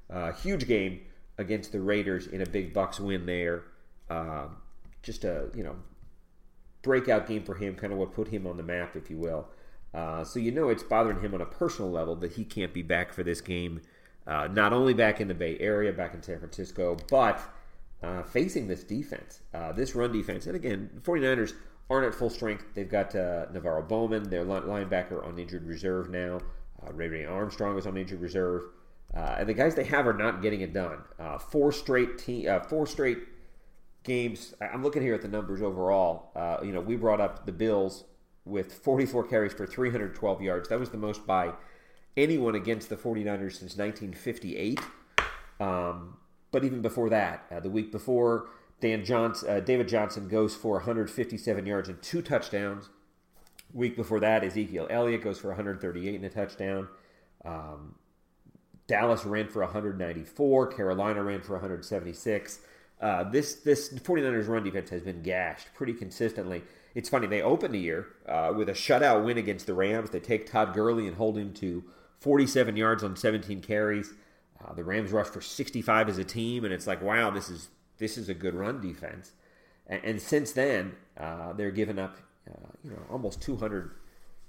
Uh, 0.08 0.32
huge 0.32 0.66
game 0.68 1.00
against 1.38 1.72
the 1.72 1.80
Raiders 1.80 2.28
in 2.28 2.40
a 2.40 2.46
big 2.46 2.72
Bucs 2.72 3.00
win 3.00 3.26
there. 3.26 3.64
Uh, 4.08 4.46
just 5.02 5.24
a 5.24 5.48
you 5.54 5.64
know 5.64 5.76
breakout 6.84 7.26
game 7.26 7.42
for 7.42 7.56
him, 7.56 7.74
kind 7.74 7.92
of 7.92 7.98
what 7.98 8.12
put 8.12 8.28
him 8.28 8.46
on 8.46 8.56
the 8.56 8.62
map, 8.62 8.94
if 8.94 9.10
you 9.10 9.18
will. 9.18 9.48
Uh, 9.92 10.22
so 10.22 10.38
you 10.38 10.52
know 10.52 10.68
it's 10.68 10.82
bothering 10.82 11.20
him 11.20 11.34
on 11.34 11.40
a 11.40 11.46
personal 11.46 11.90
level 11.90 12.14
that 12.16 12.32
he 12.32 12.44
can't 12.44 12.72
be 12.72 12.82
back 12.82 13.12
for 13.12 13.22
this 13.22 13.40
game 13.40 13.80
uh, 14.26 14.48
not 14.50 14.72
only 14.72 14.94
back 14.94 15.20
in 15.20 15.28
the 15.28 15.34
Bay 15.34 15.58
Area, 15.60 15.92
back 15.92 16.14
in 16.14 16.22
San 16.22 16.38
Francisco, 16.38 16.96
but 17.10 17.40
uh, 18.02 18.22
facing 18.22 18.66
this 18.68 18.82
defense, 18.82 19.40
uh, 19.52 19.72
this 19.72 19.94
run 19.94 20.12
defense. 20.12 20.46
And 20.46 20.56
again, 20.56 20.90
49ers 21.02 21.52
aren't 21.90 22.06
at 22.06 22.14
full 22.14 22.30
strength. 22.30 22.64
They've 22.74 22.88
got 22.88 23.14
uh, 23.14 23.46
NaVorro 23.52 23.86
Bowman, 23.86 24.30
their 24.30 24.44
linebacker, 24.44 25.24
on 25.26 25.38
injured 25.38 25.66
reserve 25.66 26.08
now. 26.08 26.40
Uh, 26.82 26.92
Ray 26.92 27.08
Ray 27.08 27.24
Armstrong 27.26 27.78
is 27.78 27.86
on 27.86 27.96
injured 27.96 28.20
reserve. 28.20 28.62
And 29.12 29.48
the 29.48 29.54
guys 29.54 29.76
they 29.76 29.84
have 29.84 30.08
are 30.08 30.14
not 30.14 30.42
getting 30.42 30.62
it 30.62 30.72
done. 30.72 30.98
Four 31.50 31.70
straight 31.70 32.18
team, 32.18 32.48
four 32.68 32.86
straight 32.86 33.18
games. 34.04 34.54
I'm 34.60 34.82
looking 34.82 35.02
here 35.02 35.14
at 35.14 35.22
the 35.22 35.28
numbers 35.28 35.62
overall. 35.62 36.30
you 36.62 36.72
know, 36.72 36.80
we 36.80 36.96
brought 36.96 37.20
up 37.20 37.46
the 37.46 37.52
Bills 37.52 38.04
with 38.44 38.72
44 38.72 39.24
carries 39.24 39.52
for 39.52 39.66
312 39.66 40.42
yards. 40.42 40.68
That 40.68 40.78
was 40.78 40.90
the 40.90 40.98
most 40.98 41.26
by 41.26 41.54
anyone 42.16 42.54
against 42.54 42.88
the 42.88 42.96
49ers 42.96 43.52
since 43.52 43.76
1958. 43.76 44.80
Um, 45.60 46.16
but 46.50 46.64
even 46.64 46.82
before 46.82 47.10
that, 47.10 47.46
uh, 47.50 47.60
the 47.60 47.70
week 47.70 47.90
before, 47.90 48.48
Dan 48.80 49.04
Johnson, 49.04 49.48
uh, 49.48 49.60
David 49.60 49.88
Johnson 49.88 50.28
goes 50.28 50.54
for 50.54 50.74
157 50.74 51.66
yards 51.66 51.88
and 51.88 52.00
two 52.02 52.22
touchdowns. 52.22 52.90
Week 53.72 53.96
before 53.96 54.20
that, 54.20 54.44
Ezekiel 54.44 54.86
Elliott 54.90 55.22
goes 55.22 55.38
for 55.38 55.48
138 55.48 56.14
and 56.14 56.24
a 56.24 56.30
touchdown. 56.30 56.88
Um, 57.44 57.96
Dallas 58.86 59.24
ran 59.24 59.48
for 59.48 59.62
194. 59.62 60.66
Carolina 60.68 61.22
ran 61.22 61.40
for 61.40 61.54
176. 61.54 62.60
Uh, 63.00 63.24
this 63.24 63.56
this 63.56 63.90
49ers 63.90 64.48
run 64.48 64.64
defense 64.64 64.90
has 64.90 65.02
been 65.02 65.22
gashed 65.22 65.68
pretty 65.74 65.92
consistently. 65.92 66.62
It's 66.94 67.08
funny, 67.08 67.26
they 67.26 67.42
opened 67.42 67.74
the 67.74 67.80
year 67.80 68.06
uh, 68.28 68.52
with 68.56 68.68
a 68.68 68.72
shutout 68.72 69.24
win 69.24 69.36
against 69.36 69.66
the 69.66 69.74
Rams. 69.74 70.10
They 70.10 70.20
take 70.20 70.50
Todd 70.50 70.74
Gurley 70.74 71.08
and 71.08 71.16
hold 71.16 71.36
him 71.36 71.52
to 71.54 71.84
47 72.20 72.76
yards 72.76 73.02
on 73.02 73.16
17 73.16 73.60
carries. 73.60 74.12
Uh, 74.64 74.72
the 74.74 74.84
Rams 74.84 75.10
rushed 75.10 75.32
for 75.32 75.40
65 75.40 76.08
as 76.08 76.18
a 76.18 76.24
team, 76.24 76.64
and 76.64 76.72
it's 76.72 76.86
like, 76.86 77.02
wow, 77.02 77.30
this 77.30 77.50
is 77.50 77.68
this 77.98 78.16
is 78.16 78.28
a 78.28 78.34
good 78.34 78.54
run 78.54 78.80
defense. 78.80 79.32
And, 79.86 80.04
and 80.04 80.22
since 80.22 80.52
then, 80.52 80.94
uh, 81.18 81.52
they're 81.52 81.70
giving 81.70 81.98
up, 81.98 82.16
uh, 82.48 82.68
you 82.82 82.90
know, 82.90 83.02
almost 83.10 83.42
200 83.42 83.90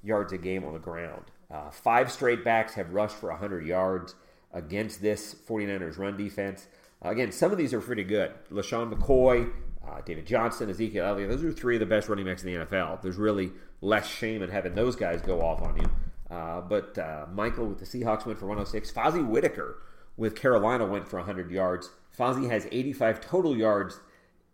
yards 0.04 0.34
a 0.34 0.38
game 0.38 0.64
on 0.64 0.74
the 0.74 0.80
ground. 0.80 1.24
Uh, 1.52 1.70
five 1.70 2.12
straight 2.12 2.44
backs 2.44 2.74
have 2.74 2.94
rushed 2.94 3.16
for 3.16 3.30
100 3.30 3.66
yards 3.66 4.16
against 4.54 5.02
this 5.02 5.36
49ers 5.48 5.98
run 5.98 6.16
defense. 6.18 6.68
Again, 7.02 7.32
some 7.32 7.52
of 7.52 7.58
these 7.58 7.74
are 7.74 7.82
pretty 7.82 8.04
good. 8.04 8.32
LeSean 8.52 8.94
McCoy, 8.94 9.52
uh, 9.88 10.02
David 10.02 10.26
Johnson, 10.26 10.70
Ezekiel 10.70 11.06
Elliott, 11.06 11.30
those 11.30 11.44
are 11.44 11.52
three 11.52 11.76
of 11.76 11.80
the 11.80 11.86
best 11.86 12.10
running 12.10 12.26
backs 12.26 12.44
in 12.44 12.54
the 12.54 12.66
NFL. 12.66 13.02
There's 13.02 13.18
really 13.18 13.52
less 13.82 14.08
shame 14.08 14.42
in 14.42 14.50
having 14.50 14.76
those 14.76 14.96
guys 14.96 15.22
go 15.22 15.42
off 15.42 15.62
on 15.62 15.78
you. 15.78 15.90
Uh, 16.36 16.62
but 16.62 16.98
uh, 16.98 17.26
Michael 17.32 17.68
with 17.68 17.80
the 17.80 17.86
Seahawks 17.86 18.26
went 18.26 18.40
for 18.40 18.48
106. 18.48 18.92
Fozzie 18.92 19.26
Whitaker 19.26 19.78
with 20.18 20.36
Carolina 20.36 20.86
went 20.86 21.08
for 21.08 21.18
100 21.18 21.52
yards. 21.52 21.90
Fozzie 22.18 22.50
has 22.50 22.68
85 22.72 23.22
total 23.22 23.56
yards 23.56 24.00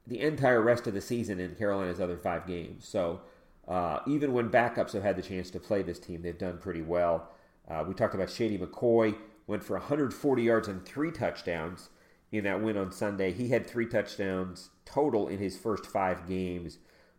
the 0.07 0.19
entire 0.19 0.61
rest 0.61 0.87
of 0.87 0.93
the 0.93 1.01
season 1.01 1.39
in 1.39 1.55
Carolina's 1.55 2.01
other 2.01 2.17
five 2.17 2.47
games. 2.47 2.87
So 2.87 3.21
uh, 3.67 3.99
even 4.07 4.33
when 4.33 4.49
backups 4.49 4.93
have 4.93 5.03
had 5.03 5.15
the 5.15 5.21
chance 5.21 5.49
to 5.51 5.59
play 5.59 5.81
this 5.83 5.99
team, 5.99 6.21
they've 6.21 6.37
done 6.37 6.57
pretty 6.57 6.81
well. 6.81 7.29
Uh, 7.69 7.83
we 7.87 7.93
talked 7.93 8.15
about 8.15 8.29
Shady 8.29 8.57
McCoy, 8.57 9.15
went 9.47 9.63
for 9.63 9.77
140 9.77 10.43
yards 10.43 10.67
and 10.67 10.85
three 10.85 11.11
touchdowns 11.11 11.89
in 12.31 12.43
that 12.45 12.61
win 12.61 12.77
on 12.77 12.91
Sunday. 12.91 13.31
He 13.31 13.49
had 13.49 13.67
three 13.67 13.85
touchdowns 13.85 14.69
total 14.85 15.27
in 15.27 15.39
his 15.39 15.57
first 15.57 15.85
five 15.85 16.27
games 16.27 16.77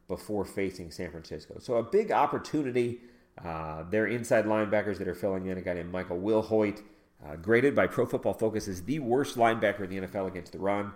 before 0.09 0.45
facing 0.45 0.91
San 0.91 1.11
Francisco. 1.11 1.59
So 1.59 1.77
a 1.77 1.83
big 1.83 2.11
opportunity. 2.11 3.01
Uh, 3.43 3.85
their 3.85 4.07
inside 4.07 4.45
linebackers 4.45 4.99
that 4.99 5.09
are 5.09 5.15
filling 5.15 5.47
in 5.47 5.57
a 5.57 5.63
guy 5.63 5.75
named 5.75 5.91
Michael 5.91 6.21
Wilhoit, 6.21 6.83
uh, 7.27 7.37
graded 7.37 7.75
by 7.75 7.87
Pro 7.87 8.05
Football 8.05 8.35
Focus 8.35 8.69
as 8.69 8.83
the 8.83 8.99
worst 8.99 9.37
linebacker 9.37 9.81
in 9.81 9.91
the 9.91 10.07
NFL 10.07 10.29
against 10.29 10.53
the 10.53 10.59
run. 10.59 10.93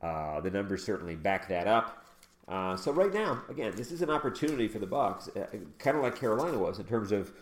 Uh, 0.00 0.40
the 0.40 0.50
numbers 0.50 0.84
certainly 0.84 1.16
back 1.16 1.48
that 1.48 1.66
up. 1.66 2.04
Uh, 2.48 2.76
so 2.76 2.92
right 2.92 3.12
now, 3.12 3.42
again, 3.48 3.72
this 3.76 3.90
is 3.90 4.02
an 4.02 4.10
opportunity 4.10 4.68
for 4.68 4.78
the 4.78 4.86
Bucs, 4.86 5.28
uh, 5.36 5.46
kind 5.78 5.96
of 5.96 6.02
like 6.02 6.16
Carolina 6.16 6.58
was 6.58 6.78
in 6.78 6.84
terms 6.84 7.12
of 7.12 7.32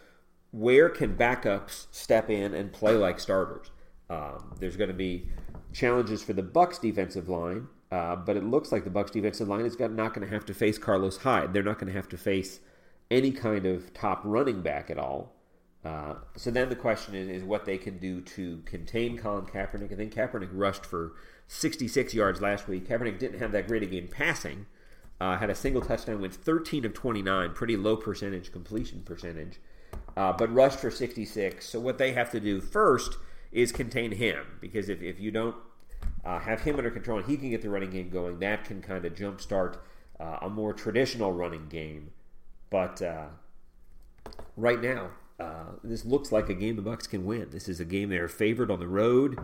where 0.53 0.89
can 0.89 1.17
backups 1.17 1.87
step 1.91 2.29
in 2.31 2.55
and 2.55 2.73
play 2.73 2.95
like 2.95 3.19
starters. 3.19 3.71
Um, 4.09 4.55
there's 4.59 4.77
going 4.77 4.89
to 4.89 4.95
be 4.95 5.29
challenges 5.73 6.23
for 6.23 6.33
the 6.33 6.43
Bucs 6.43 6.81
defensive 6.81 7.29
line, 7.29 7.69
uh, 7.91 8.17
but 8.17 8.37
it 8.37 8.45
looks 8.45 8.73
like 8.73 8.85
the 8.85 8.91
Bucs 8.91 9.11
defensive 9.11 9.49
line 9.49 9.67
is 9.67 9.79
not 9.79 10.15
going 10.15 10.27
to 10.27 10.33
have 10.33 10.45
to 10.47 10.55
face 10.55 10.79
Carlos 10.79 11.19
Hyde. 11.19 11.53
They're 11.53 11.63
not 11.63 11.79
going 11.79 11.93
to 11.93 11.97
have 11.97 12.09
to 12.11 12.19
face 12.19 12.61
any 13.11 13.33
kind 13.33 13.67
of 13.67 13.93
top 13.93 14.21
running 14.25 14.63
back 14.63 14.91
at 14.91 14.99
all. 14.99 15.35
Uh, 15.85 16.15
so 16.37 16.51
then 16.51 16.69
the 16.69 16.77
question 16.77 17.15
is, 17.15 17.29
is 17.29 17.43
what 17.43 17.65
they 17.65 17.79
can 17.79 17.99
do 17.99 18.21
to 18.21 18.63
contain 18.67 19.17
Colin 19.17 19.47
Kaepernick. 19.47 19.93
I 19.93 19.97
think 19.97 20.15
Kaepernick 20.15 20.51
rushed 20.53 20.85
for 20.85 21.15
66 21.49 22.13
yards 22.15 22.41
last 22.41 22.69
week. 22.69 22.87
Kaepernick 22.87 23.19
didn't 23.19 23.41
have 23.41 23.53
that 23.53 23.67
great 23.67 23.83
a 23.83 23.87
game 23.87 24.09
passing. 24.09 24.67
Uh, 25.21 25.37
had 25.37 25.51
a 25.51 25.55
single 25.55 25.83
touchdown, 25.83 26.21
went 26.21 26.35
13 26.35 26.85
of 26.85 26.95
29, 26.95 27.53
pretty 27.53 27.77
low 27.77 27.95
percentage 27.95 28.53
completion 28.53 29.03
percentage, 29.03 29.61
uh, 30.17 30.33
but 30.33 30.53
rushed 30.53 30.79
for 30.79 30.91
66. 30.91 31.67
So 31.67 31.79
what 31.79 31.99
they 31.99 32.13
have 32.13 32.31
to 32.31 32.41
do 32.41 32.61
first 32.61 33.19
is 33.53 33.73
contain 33.73 34.13
him 34.13 34.45
because 34.61 34.89
if, 34.89 35.03
if 35.03 35.19
you 35.21 35.31
don't 35.31 35.57
uh, 36.25 36.39
have 36.39 36.63
him 36.63 36.77
under 36.77 36.91
control 36.91 37.19
and 37.19 37.27
he 37.27 37.37
can 37.37 37.51
get 37.51 37.63
the 37.63 37.71
running 37.71 37.91
game 37.91 38.11
going, 38.11 38.39
that 38.39 38.65
can 38.65 38.83
kind 38.83 39.05
of 39.05 39.15
jumpstart 39.15 39.79
uh, 40.19 40.39
a 40.43 40.49
more 40.51 40.73
traditional 40.73 41.33
running 41.33 41.67
game. 41.69 42.11
But 42.69 43.03
uh, 43.03 43.27
right 44.57 44.81
now, 44.81 45.11
uh, 45.39 45.73
this 45.83 46.05
looks 46.05 46.31
like 46.31 46.49
a 46.49 46.55
game 46.55 46.77
the 46.77 46.83
Bucs 46.83 47.09
can 47.09 47.25
win. 47.25 47.49
This 47.51 47.69
is 47.69 47.81
a 47.81 47.85
game 47.85 48.11
they're 48.11 48.29
favored 48.29 48.71
on 48.71 48.79
the 48.79 48.89
road. 48.89 49.39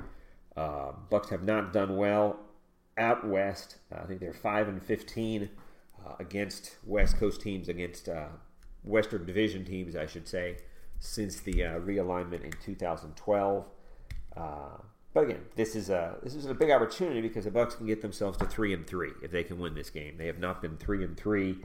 Uh, 0.57 0.93
Bucs 1.11 1.31
have 1.31 1.43
not 1.43 1.73
done 1.73 1.97
well 1.97 2.39
out 2.99 3.27
west. 3.27 3.77
Uh, 3.93 4.03
I 4.03 4.07
think 4.07 4.21
they're 4.21 4.33
five 4.33 4.69
and 4.69 4.83
fifteen 4.83 5.51
against 6.21 6.77
West 6.87 7.19
Coast 7.19 7.41
teams, 7.41 7.69
against 7.69 8.09
Western 8.85 9.27
Division 9.27 9.65
teams, 9.65 9.97
I 9.97 10.07
should 10.07 10.29
say, 10.29 10.59
since 11.01 11.41
the 11.41 11.55
realignment 11.55 12.45
in 12.45 12.53
2012. 12.65 13.67
Uh, 14.37 14.79
but 15.17 15.25
again, 15.25 15.41
this 15.55 15.75
is 15.75 15.89
a 15.89 16.17
this 16.23 16.35
is 16.35 16.45
a 16.45 16.53
big 16.53 16.71
opportunity 16.71 17.23
because 17.23 17.47
the 17.47 17.51
Bucs 17.51 17.77
can 17.77 17.87
get 17.87 18.03
themselves 18.03 18.37
to 18.37 18.45
three 18.45 18.75
and 18.75 18.87
three 18.87 19.13
if 19.23 19.31
they 19.31 19.43
can 19.43 19.59
win 19.59 19.75
this 19.75 19.89
game. 19.89 20.19
They 20.19 20.27
have 20.27 20.39
not 20.39 20.61
been 20.61 20.77
three 20.77 21.03
and 21.03 21.17
three 21.17 21.57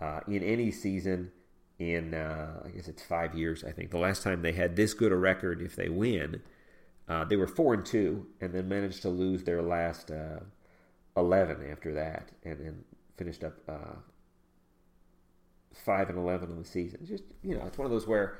uh, 0.00 0.20
in 0.26 0.42
any 0.42 0.70
season 0.70 1.30
in 1.78 2.14
uh, 2.14 2.62
I 2.64 2.70
guess 2.70 2.88
it's 2.88 3.02
five 3.02 3.34
years. 3.34 3.64
I 3.64 3.72
think 3.72 3.90
the 3.90 3.98
last 3.98 4.22
time 4.22 4.40
they 4.40 4.52
had 4.52 4.76
this 4.76 4.94
good 4.94 5.12
a 5.12 5.16
record, 5.16 5.60
if 5.60 5.76
they 5.76 5.90
win, 5.90 6.40
uh, 7.06 7.24
they 7.24 7.36
were 7.36 7.46
four 7.46 7.74
and 7.74 7.84
two, 7.84 8.28
and 8.40 8.54
then 8.54 8.66
managed 8.66 9.02
to 9.02 9.10
lose 9.10 9.44
their 9.44 9.60
last 9.60 10.10
uh, 10.10 10.40
eleven 11.18 11.70
after 11.70 11.92
that, 11.92 12.30
and 12.44 12.58
then 12.58 12.84
finished 13.18 13.44
up 13.44 13.58
five 15.74 16.08
and 16.08 16.16
eleven 16.16 16.50
in 16.50 16.58
the 16.58 16.64
season. 16.64 17.04
Just 17.04 17.24
you 17.42 17.58
know, 17.58 17.66
it's 17.66 17.76
one 17.76 17.84
of 17.84 17.92
those 17.92 18.06
where 18.06 18.38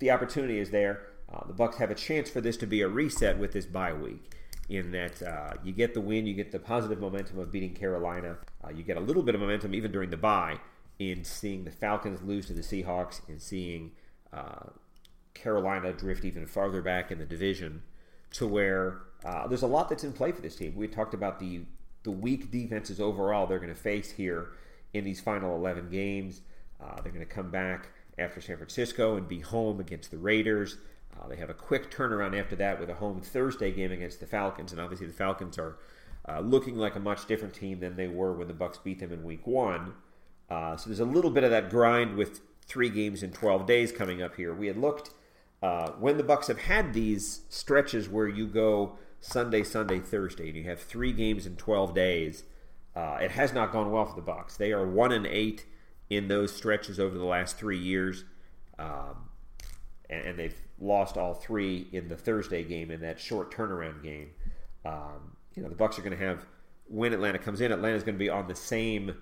the 0.00 0.10
opportunity 0.10 0.58
is 0.58 0.70
there 0.70 1.11
uh, 1.32 1.46
the 1.46 1.54
Bucs 1.54 1.76
have 1.76 1.90
a 1.90 1.94
chance 1.94 2.28
for 2.28 2.40
this 2.40 2.56
to 2.58 2.66
be 2.66 2.82
a 2.82 2.88
reset 2.88 3.38
with 3.38 3.52
this 3.52 3.66
bye 3.66 3.92
week. 3.92 4.30
In 4.68 4.92
that 4.92 5.22
uh, 5.22 5.54
you 5.64 5.72
get 5.72 5.92
the 5.92 6.00
win, 6.00 6.26
you 6.26 6.34
get 6.34 6.52
the 6.52 6.58
positive 6.58 7.00
momentum 7.00 7.38
of 7.38 7.50
beating 7.50 7.74
Carolina. 7.74 8.38
Uh, 8.64 8.70
you 8.70 8.82
get 8.82 8.96
a 8.96 9.00
little 9.00 9.22
bit 9.22 9.34
of 9.34 9.40
momentum 9.40 9.74
even 9.74 9.92
during 9.92 10.10
the 10.10 10.16
bye 10.16 10.58
in 10.98 11.24
seeing 11.24 11.64
the 11.64 11.70
Falcons 11.70 12.22
lose 12.22 12.46
to 12.46 12.52
the 12.52 12.62
Seahawks 12.62 13.20
and 13.28 13.42
seeing 13.42 13.92
uh, 14.32 14.66
Carolina 15.34 15.92
drift 15.92 16.24
even 16.24 16.46
farther 16.46 16.80
back 16.80 17.10
in 17.10 17.18
the 17.18 17.24
division 17.24 17.82
to 18.32 18.46
where 18.46 19.00
uh, 19.24 19.46
there's 19.46 19.62
a 19.62 19.66
lot 19.66 19.88
that's 19.88 20.04
in 20.04 20.12
play 20.12 20.32
for 20.32 20.40
this 20.40 20.56
team. 20.56 20.74
We 20.74 20.88
talked 20.88 21.14
about 21.14 21.38
the 21.38 21.62
the 22.04 22.10
weak 22.10 22.50
defenses 22.50 23.00
overall 23.00 23.46
they're 23.46 23.60
going 23.60 23.72
to 23.72 23.80
face 23.80 24.10
here 24.10 24.52
in 24.92 25.04
these 25.04 25.20
final 25.20 25.54
11 25.54 25.88
games. 25.90 26.40
Uh, 26.82 27.00
they're 27.00 27.12
going 27.12 27.24
to 27.24 27.32
come 27.32 27.50
back 27.50 27.90
after 28.18 28.40
San 28.40 28.56
Francisco 28.56 29.16
and 29.16 29.28
be 29.28 29.38
home 29.38 29.78
against 29.78 30.10
the 30.10 30.18
Raiders. 30.18 30.78
Uh, 31.18 31.28
they 31.28 31.36
have 31.36 31.50
a 31.50 31.54
quick 31.54 31.90
turnaround 31.90 32.38
after 32.38 32.56
that 32.56 32.80
with 32.80 32.90
a 32.90 32.94
home 32.94 33.20
Thursday 33.20 33.70
game 33.70 33.92
against 33.92 34.20
the 34.20 34.26
Falcons, 34.26 34.72
and 34.72 34.80
obviously 34.80 35.06
the 35.06 35.12
Falcons 35.12 35.58
are 35.58 35.78
uh, 36.28 36.40
looking 36.40 36.76
like 36.76 36.96
a 36.96 37.00
much 37.00 37.26
different 37.26 37.54
team 37.54 37.80
than 37.80 37.96
they 37.96 38.08
were 38.08 38.32
when 38.32 38.48
the 38.48 38.54
Bucs 38.54 38.82
beat 38.82 39.00
them 39.00 39.12
in 39.12 39.24
Week 39.24 39.46
One. 39.46 39.94
Uh, 40.48 40.76
so 40.76 40.88
there's 40.88 41.00
a 41.00 41.04
little 41.04 41.30
bit 41.30 41.44
of 41.44 41.50
that 41.50 41.70
grind 41.70 42.16
with 42.16 42.40
three 42.66 42.88
games 42.88 43.22
in 43.22 43.32
12 43.32 43.66
days 43.66 43.92
coming 43.92 44.22
up 44.22 44.36
here. 44.36 44.54
We 44.54 44.66
had 44.66 44.76
looked 44.76 45.10
uh, 45.62 45.90
when 45.92 46.16
the 46.16 46.22
Bucs 46.22 46.48
have 46.48 46.60
had 46.60 46.92
these 46.92 47.42
stretches 47.48 48.08
where 48.08 48.28
you 48.28 48.46
go 48.46 48.98
Sunday, 49.20 49.62
Sunday, 49.62 50.00
Thursday, 50.00 50.48
and 50.48 50.56
you 50.56 50.64
have 50.64 50.80
three 50.80 51.12
games 51.12 51.46
in 51.46 51.56
12 51.56 51.94
days. 51.94 52.44
Uh, 52.94 53.18
it 53.20 53.30
has 53.30 53.52
not 53.52 53.72
gone 53.72 53.90
well 53.90 54.04
for 54.04 54.20
the 54.20 54.26
Bucs. 54.26 54.56
They 54.56 54.72
are 54.72 54.86
one 54.86 55.12
and 55.12 55.26
eight 55.26 55.64
in 56.10 56.28
those 56.28 56.54
stretches 56.54 57.00
over 57.00 57.16
the 57.16 57.24
last 57.24 57.56
three 57.56 57.78
years. 57.78 58.24
Um, 58.78 59.28
and, 60.12 60.38
they've 60.38 60.54
lost 60.80 61.16
all 61.16 61.34
three 61.34 61.88
in 61.92 62.08
the 62.08 62.16
Thursday 62.16 62.64
game 62.64 62.90
in 62.90 63.00
that 63.00 63.18
short 63.20 63.54
turnaround 63.54 64.02
game. 64.02 64.30
Um, 64.84 65.36
you 65.54 65.62
know, 65.62 65.68
the 65.68 65.74
Bucs 65.74 65.98
are 65.98 66.02
going 66.02 66.16
to 66.16 66.24
have 66.24 66.44
when 66.88 67.12
Atlanta 67.12 67.38
comes 67.38 67.60
in. 67.60 67.72
Atlanta's 67.72 68.02
going 68.02 68.14
to 68.14 68.18
be 68.18 68.30
on 68.30 68.48
the 68.48 68.54
same 68.54 69.16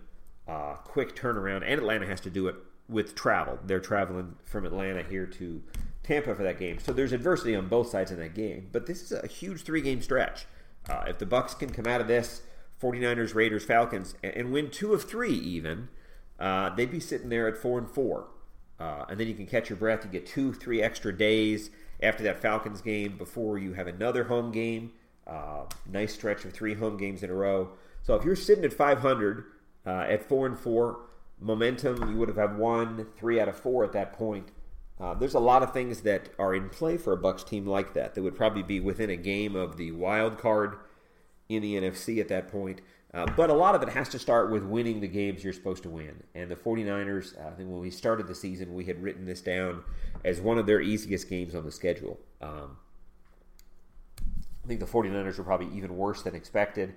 uh, 0.48 0.74
quick 0.74 1.14
turnaround, 1.14 1.62
and 1.64 1.80
Atlanta 1.80 2.06
has 2.06 2.20
to 2.22 2.30
do 2.30 2.48
it 2.48 2.56
with 2.88 3.14
travel. 3.14 3.58
They're 3.64 3.80
traveling 3.80 4.36
from 4.44 4.66
Atlanta 4.66 5.02
here 5.02 5.26
to 5.26 5.62
Tampa 6.02 6.34
for 6.34 6.42
that 6.42 6.58
game. 6.58 6.78
So 6.78 6.92
there's 6.92 7.12
adversity 7.12 7.54
on 7.54 7.68
both 7.68 7.88
sides 7.88 8.10
in 8.10 8.18
that 8.18 8.34
game. 8.34 8.68
But 8.72 8.86
this 8.86 9.02
is 9.02 9.12
a 9.12 9.26
huge 9.26 9.62
three 9.62 9.80
game 9.80 10.02
stretch. 10.02 10.46
Uh, 10.88 11.04
if 11.06 11.18
the 11.18 11.26
Bucs 11.26 11.56
can 11.58 11.70
come 11.70 11.86
out 11.86 12.00
of 12.00 12.08
this, 12.08 12.42
49ers, 12.82 13.34
Raiders, 13.34 13.64
Falcons, 13.64 14.14
and, 14.22 14.34
and 14.34 14.52
win 14.52 14.70
two 14.70 14.92
of 14.92 15.04
three 15.04 15.34
even, 15.34 15.88
uh, 16.38 16.74
they'd 16.74 16.90
be 16.90 17.00
sitting 17.00 17.28
there 17.28 17.46
at 17.46 17.56
four 17.56 17.78
and 17.78 17.88
four. 17.88 18.28
Uh, 18.80 19.04
and 19.10 19.20
then 19.20 19.28
you 19.28 19.34
can 19.34 19.46
catch 19.46 19.68
your 19.68 19.76
breath. 19.76 20.04
You 20.04 20.10
get 20.10 20.26
two, 20.26 20.52
three 20.54 20.82
extra 20.82 21.16
days 21.16 21.70
after 22.02 22.22
that 22.24 22.40
Falcons 22.40 22.80
game 22.80 23.18
before 23.18 23.58
you 23.58 23.74
have 23.74 23.86
another 23.86 24.24
home 24.24 24.50
game. 24.50 24.92
Uh, 25.26 25.64
nice 25.86 26.14
stretch 26.14 26.44
of 26.44 26.52
three 26.52 26.74
home 26.74 26.96
games 26.96 27.22
in 27.22 27.30
a 27.30 27.34
row. 27.34 27.68
So 28.02 28.14
if 28.14 28.24
you're 28.24 28.34
sitting 28.34 28.64
at 28.64 28.72
500 28.72 29.44
uh, 29.86 29.90
at 29.90 30.26
four 30.26 30.46
and 30.46 30.58
four, 30.58 31.00
momentum 31.38 32.10
you 32.10 32.16
would 32.16 32.28
have 32.28 32.38
had 32.38 32.56
one, 32.56 33.06
three 33.16 33.38
out 33.38 33.48
of 33.48 33.56
four 33.56 33.84
at 33.84 33.92
that 33.92 34.14
point. 34.14 34.48
Uh, 34.98 35.14
there's 35.14 35.34
a 35.34 35.40
lot 35.40 35.62
of 35.62 35.72
things 35.72 36.02
that 36.02 36.28
are 36.38 36.54
in 36.54 36.68
play 36.68 36.96
for 36.96 37.12
a 37.12 37.16
Bucs 37.16 37.46
team 37.46 37.66
like 37.66 37.94
that. 37.94 38.14
That 38.14 38.22
would 38.22 38.36
probably 38.36 38.62
be 38.62 38.80
within 38.80 39.10
a 39.10 39.16
game 39.16 39.56
of 39.56 39.76
the 39.76 39.92
wild 39.92 40.38
card 40.38 40.76
in 41.48 41.62
the 41.62 41.74
NFC 41.74 42.20
at 42.20 42.28
that 42.28 42.48
point. 42.48 42.80
Uh, 43.12 43.26
but 43.36 43.50
a 43.50 43.54
lot 43.54 43.74
of 43.74 43.82
it 43.82 43.88
has 43.88 44.08
to 44.08 44.18
start 44.18 44.50
with 44.50 44.62
winning 44.62 45.00
the 45.00 45.08
games 45.08 45.42
you're 45.42 45.52
supposed 45.52 45.82
to 45.82 45.90
win. 45.90 46.22
And 46.34 46.50
the 46.50 46.54
49ers, 46.54 47.36
uh, 47.36 47.48
I 47.48 47.50
think 47.52 47.68
when 47.68 47.80
we 47.80 47.90
started 47.90 48.28
the 48.28 48.34
season, 48.34 48.72
we 48.72 48.84
had 48.84 49.02
written 49.02 49.24
this 49.24 49.40
down 49.40 49.82
as 50.24 50.40
one 50.40 50.58
of 50.58 50.66
their 50.66 50.80
easiest 50.80 51.28
games 51.28 51.54
on 51.54 51.64
the 51.64 51.72
schedule. 51.72 52.20
Um, 52.40 52.76
I 54.64 54.68
think 54.68 54.78
the 54.78 54.86
49ers 54.86 55.38
were 55.38 55.44
probably 55.44 55.76
even 55.76 55.96
worse 55.96 56.22
than 56.22 56.36
expected. 56.36 56.94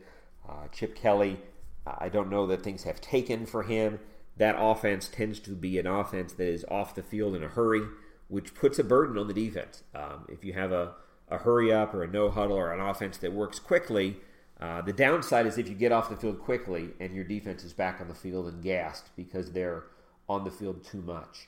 Uh, 0.48 0.67
Chip 0.72 0.96
Kelly, 0.96 1.39
I 1.88 2.10
don't 2.10 2.29
know 2.29 2.46
that 2.48 2.62
things 2.62 2.84
have 2.84 3.01
taken 3.01 3.46
for 3.48 3.63
him 3.63 4.00
that 4.38 4.55
offense 4.58 5.08
tends 5.08 5.39
to 5.41 5.51
be 5.51 5.77
an 5.77 5.88
offense 5.88 6.34
that 6.34 6.48
is 6.48 6.65
off 6.70 6.96
the 6.96 7.03
field 7.03 7.36
in 7.36 7.43
a 7.43 7.48
hurry, 7.48 7.84
which 8.27 8.55
puts 8.55 8.79
a 8.79 8.84
burden 8.84 9.17
on 9.17 9.27
the 9.27 9.34
defense. 9.34 9.84
Um, 9.93 10.25
if 10.27 10.43
you 10.43 10.53
have 10.53 10.72
a, 10.72 10.93
a 11.29 11.39
hurry 11.39 11.72
up 11.72 11.93
or 11.93 12.03
a 12.03 12.08
no 12.08 12.29
huddle 12.29 12.58
or 12.58 12.74
an 12.74 12.79
offense 12.79 13.17
that 13.17 13.32
works 13.32 13.60
quickly, 13.60 14.17
uh, 14.62 14.82
the 14.82 14.94
downside 14.94 15.46
is 15.46 15.58
if 15.58 15.68
you 15.68 15.76
get 15.76 15.92
off 15.92 16.10
the 16.10 16.16
field 16.16 16.40
quickly 16.40 16.90
and 17.00 17.14
your 17.14 17.24
defense 17.24 17.64
is 17.64 17.74
back 17.74 18.00
on 18.00 18.08
the 18.08 18.14
field 18.14 18.48
and 18.48 18.64
gassed 18.64 19.10
because 19.16 19.52
they're 19.52 19.84
on 20.30 20.44
the 20.44 20.52
field 20.52 20.84
too 20.84 21.02
much. 21.02 21.48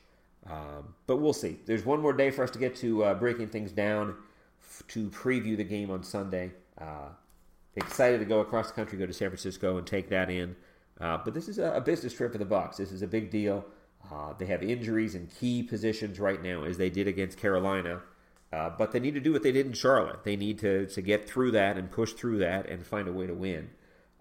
Um, 0.50 0.94
but 1.08 1.18
we'll 1.18 1.34
see. 1.34 1.58
There's 1.66 1.86
one 1.86 2.02
more 2.02 2.14
day 2.14 2.30
for 2.30 2.44
us 2.44 2.52
to 2.52 2.60
get 2.60 2.76
to 2.78 3.04
uh, 3.04 3.14
breaking 3.16 3.48
things 3.48 3.72
down 3.72 4.16
f- 4.62 4.84
to 4.90 5.10
preview 5.10 5.58
the 5.58 5.64
game 5.64 5.90
on 5.90 6.04
Sunday. 6.04 6.52
Uh, 6.80 7.10
excited 7.76 8.20
to 8.20 8.26
go 8.26 8.42
across 8.42 8.68
the 8.68 8.74
country, 8.74 8.98
go 8.98 9.06
to 9.06 9.14
San 9.14 9.30
Francisco, 9.30 9.78
and 9.78 9.88
take 9.88 10.10
that 10.10 10.30
in. 10.30 10.56
Uh, 11.00 11.18
but 11.24 11.34
this 11.34 11.48
is 11.48 11.58
a, 11.58 11.74
a, 11.74 11.82
business 11.82 12.14
trip 12.14 12.32
for 12.32 12.38
the 12.38 12.46
Bucs. 12.46 12.78
This 12.78 12.92
is 12.92 13.02
a 13.02 13.08
big 13.08 13.30
deal. 13.30 13.66
Uh, 14.12 14.34
they 14.38 14.46
have 14.46 14.64
injuries 14.64 15.16
in 15.16 15.28
key 15.28 15.64
positions 15.64 16.20
right 16.20 16.42
now, 16.42 16.64
as 16.64 16.78
they 16.78 16.90
did 16.90 17.08
against 17.08 17.38
Carolina. 17.38 18.02
Uh, 18.56 18.70
but 18.70 18.94
they 18.94 19.02
need 19.02 19.14
to 19.14 19.20
do 19.20 19.34
what 19.34 19.44
they 19.44 19.52
did 19.52 19.66
in 19.66 19.74
Charlotte. 19.74 20.24
They 20.24 20.38
need 20.38 20.60
to, 20.60 20.86
to 20.86 21.02
get 21.02 21.28
through 21.28 21.52
that 21.52 21.78
and 21.78 21.92
push 21.92 22.14
through 22.14 22.38
that 22.38 22.70
and 22.70 22.88
find 22.88 23.10
a 23.10 23.12
way 23.12 23.28
to 23.28 23.34
win. 23.34 23.70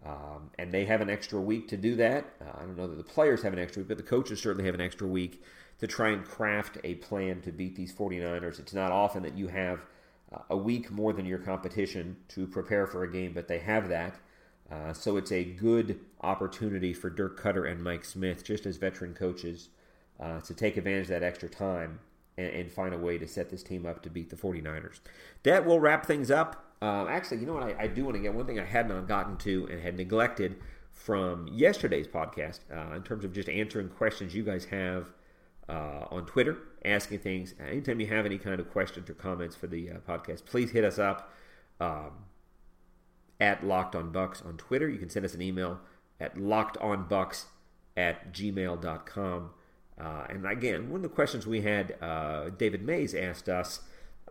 Um, 0.04 0.50
and 0.58 0.72
they 0.72 0.86
have 0.86 1.00
an 1.00 1.08
extra 1.08 1.40
week 1.40 1.68
to 1.68 1.76
do 1.76 1.94
that. 1.96 2.24
Uh, 2.40 2.50
I 2.56 2.60
don't 2.62 2.76
know 2.76 2.88
that 2.88 2.96
the 2.96 3.04
players 3.04 3.42
have 3.42 3.52
an 3.52 3.60
extra 3.60 3.82
week, 3.82 3.88
but 3.88 3.96
the 3.96 4.02
coaches 4.02 4.40
certainly 4.40 4.64
have 4.64 4.74
an 4.74 4.80
extra 4.80 5.06
week 5.06 5.44
to 5.78 5.86
try 5.86 6.08
and 6.08 6.24
craft 6.24 6.78
a 6.82 6.96
plan 6.96 7.42
to 7.42 7.52
beat 7.52 7.76
these 7.76 7.94
49ers. 7.94 8.58
It's 8.58 8.74
not 8.74 8.90
often 8.90 9.22
that 9.22 9.38
you 9.38 9.46
have 9.46 9.82
uh, 10.34 10.38
a 10.50 10.56
week 10.56 10.90
more 10.90 11.12
than 11.12 11.26
your 11.26 11.38
competition 11.38 12.16
to 12.30 12.48
prepare 12.48 12.88
for 12.88 13.04
a 13.04 13.12
game, 13.12 13.34
but 13.34 13.46
they 13.46 13.60
have 13.60 13.88
that. 13.88 14.16
Uh, 14.68 14.92
so 14.92 15.16
it's 15.16 15.30
a 15.30 15.44
good 15.44 16.00
opportunity 16.22 16.92
for 16.92 17.08
Dirk 17.08 17.40
Koetter 17.40 17.70
and 17.70 17.84
Mike 17.84 18.04
Smith, 18.04 18.42
just 18.42 18.66
as 18.66 18.78
veteran 18.78 19.14
coaches, 19.14 19.68
uh, 20.18 20.40
to 20.40 20.54
take 20.54 20.76
advantage 20.76 21.04
of 21.04 21.10
that 21.10 21.22
extra 21.22 21.48
time 21.48 22.00
and, 22.36 22.46
and, 22.48 22.72
find 22.72 22.94
a 22.94 22.98
way 22.98 23.18
to 23.18 23.26
set 23.26 23.50
this 23.50 23.62
team 23.62 23.86
up 23.86 24.02
to 24.02 24.10
beat 24.10 24.30
the 24.30 24.36
49ers. 24.36 25.00
That 25.44 25.64
will 25.64 25.80
wrap 25.80 26.06
things 26.06 26.30
up. 26.30 26.72
Uh, 26.82 27.06
actually, 27.06 27.38
you 27.38 27.46
know 27.46 27.54
what? 27.54 27.62
I, 27.62 27.84
I 27.84 27.86
do 27.86 28.04
want 28.04 28.16
to 28.16 28.22
get 28.22 28.34
one 28.34 28.46
thing 28.46 28.58
I 28.58 28.64
had 28.64 28.88
not 28.88 29.06
gotten 29.06 29.36
to 29.38 29.68
and 29.70 29.80
had 29.80 29.96
neglected 29.96 30.56
from 30.92 31.48
yesterday's 31.48 32.06
podcast 32.06 32.60
uh, 32.72 32.94
in 32.94 33.02
terms 33.02 33.24
of 33.24 33.32
just 33.32 33.48
answering 33.48 33.88
questions 33.88 34.34
you 34.34 34.42
guys 34.42 34.66
have 34.66 35.12
uh, 35.68 36.06
on 36.10 36.26
Twitter, 36.26 36.58
asking 36.84 37.20
things. 37.20 37.54
Anytime 37.60 38.00
you 38.00 38.06
have 38.08 38.26
any 38.26 38.38
kind 38.38 38.60
of 38.60 38.70
questions 38.70 39.08
or 39.08 39.14
comments 39.14 39.56
for 39.56 39.66
the 39.66 39.90
uh, 39.90 39.94
podcast, 40.08 40.44
please 40.44 40.70
hit 40.70 40.84
us 40.84 40.98
up. 40.98 41.32
Um, 41.80 42.10
at 43.40 43.66
Locked 43.66 43.94
On 43.94 44.12
Bucs 44.12 44.44
on 44.44 44.56
Twitter. 44.56 44.88
You 44.88 44.98
can 44.98 45.10
send 45.10 45.24
us 45.24 45.34
an 45.34 45.42
email 45.42 45.80
at 46.20 46.36
lockedonbucks 46.36 47.44
at 47.96 48.32
gmail.com. 48.32 49.50
Uh, 50.00 50.24
and 50.28 50.46
again, 50.46 50.90
one 50.90 50.96
of 50.96 51.02
the 51.02 51.08
questions 51.08 51.46
we 51.46 51.60
had, 51.60 51.96
uh, 52.00 52.50
David 52.50 52.82
Mays 52.82 53.14
asked 53.14 53.48
us 53.48 53.80